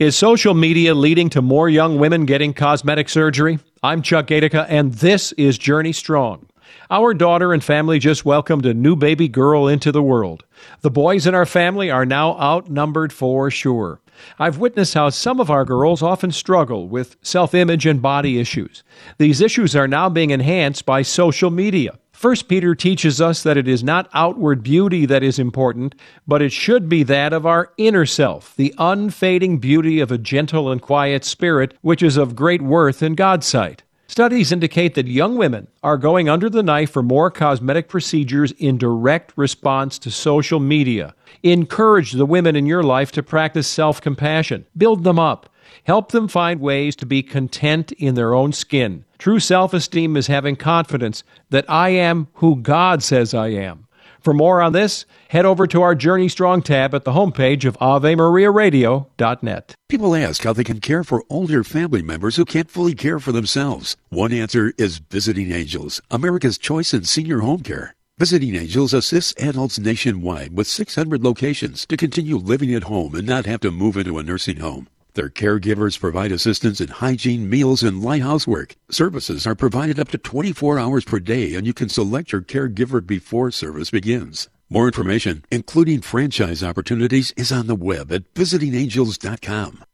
[0.00, 3.60] Is social media leading to more young women getting cosmetic surgery?
[3.80, 6.46] I'm Chuck Gatica, and this is Journey Strong.
[6.90, 10.42] Our daughter and family just welcomed a new baby girl into the world.
[10.80, 14.00] The boys in our family are now outnumbered for sure.
[14.36, 18.82] I've witnessed how some of our girls often struggle with self image and body issues.
[19.18, 22.00] These issues are now being enhanced by social media.
[22.24, 25.94] First Peter teaches us that it is not outward beauty that is important,
[26.26, 30.72] but it should be that of our inner self, the unfading beauty of a gentle
[30.72, 33.82] and quiet spirit, which is of great worth in God's sight.
[34.06, 38.78] Studies indicate that young women are going under the knife for more cosmetic procedures in
[38.78, 41.14] direct response to social media.
[41.42, 45.50] Encourage the women in your life to practice self compassion, build them up,
[45.82, 49.04] help them find ways to be content in their own skin.
[49.24, 53.86] True self esteem is having confidence that I am who God says I am.
[54.20, 57.78] For more on this, head over to our Journey Strong tab at the homepage of
[57.78, 59.74] AveMariaRadio.net.
[59.88, 63.32] People ask how they can care for older family members who can't fully care for
[63.32, 63.96] themselves.
[64.10, 67.94] One answer is Visiting Angels, America's choice in senior home care.
[68.18, 73.46] Visiting Angels assists adults nationwide with 600 locations to continue living at home and not
[73.46, 74.86] have to move into a nursing home.
[75.14, 78.74] Their caregivers provide assistance in hygiene, meals, and light housework.
[78.90, 83.04] Services are provided up to 24 hours per day, and you can select your caregiver
[83.06, 84.48] before service begins.
[84.68, 89.84] More information, including franchise opportunities, is on the web at visitingangels.com.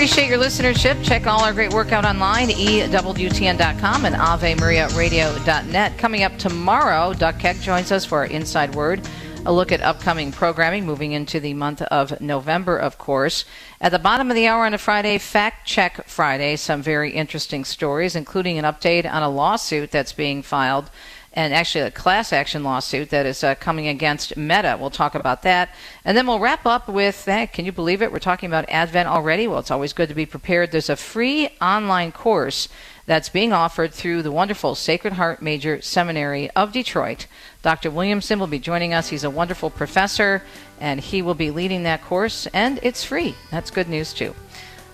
[0.00, 1.04] Appreciate your listenership.
[1.04, 5.98] Check all our great work out online, EWTN.com and AveMariaRadio.net.
[5.98, 9.06] Coming up tomorrow, Doug Keck joins us for our Inside Word,
[9.44, 13.44] a look at upcoming programming moving into the month of November, of course.
[13.78, 17.66] At the bottom of the hour on a Friday, Fact Check Friday, some very interesting
[17.66, 20.90] stories, including an update on a lawsuit that's being filed
[21.32, 24.76] and actually a class action lawsuit that is uh, coming against Meta.
[24.80, 25.74] We'll talk about that.
[26.04, 28.10] And then we'll wrap up with hey, can you believe it?
[28.10, 29.46] We're talking about Advent already.
[29.46, 30.72] Well, it's always good to be prepared.
[30.72, 32.68] There's a free online course
[33.06, 37.26] that's being offered through the wonderful Sacred Heart Major Seminary of Detroit.
[37.62, 37.90] Dr.
[37.90, 39.08] Williamson will be joining us.
[39.08, 40.42] He's a wonderful professor,
[40.80, 43.34] and he will be leading that course, and it's free.
[43.50, 44.34] That's good news, too.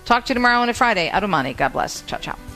[0.06, 1.10] Talk to you tomorrow on a Friday.
[1.10, 1.54] Adomani.
[1.56, 2.02] God bless.
[2.02, 2.55] Ciao, ciao.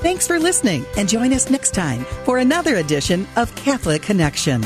[0.00, 4.62] Thanks for listening and join us next time for another edition of Catholic Connection.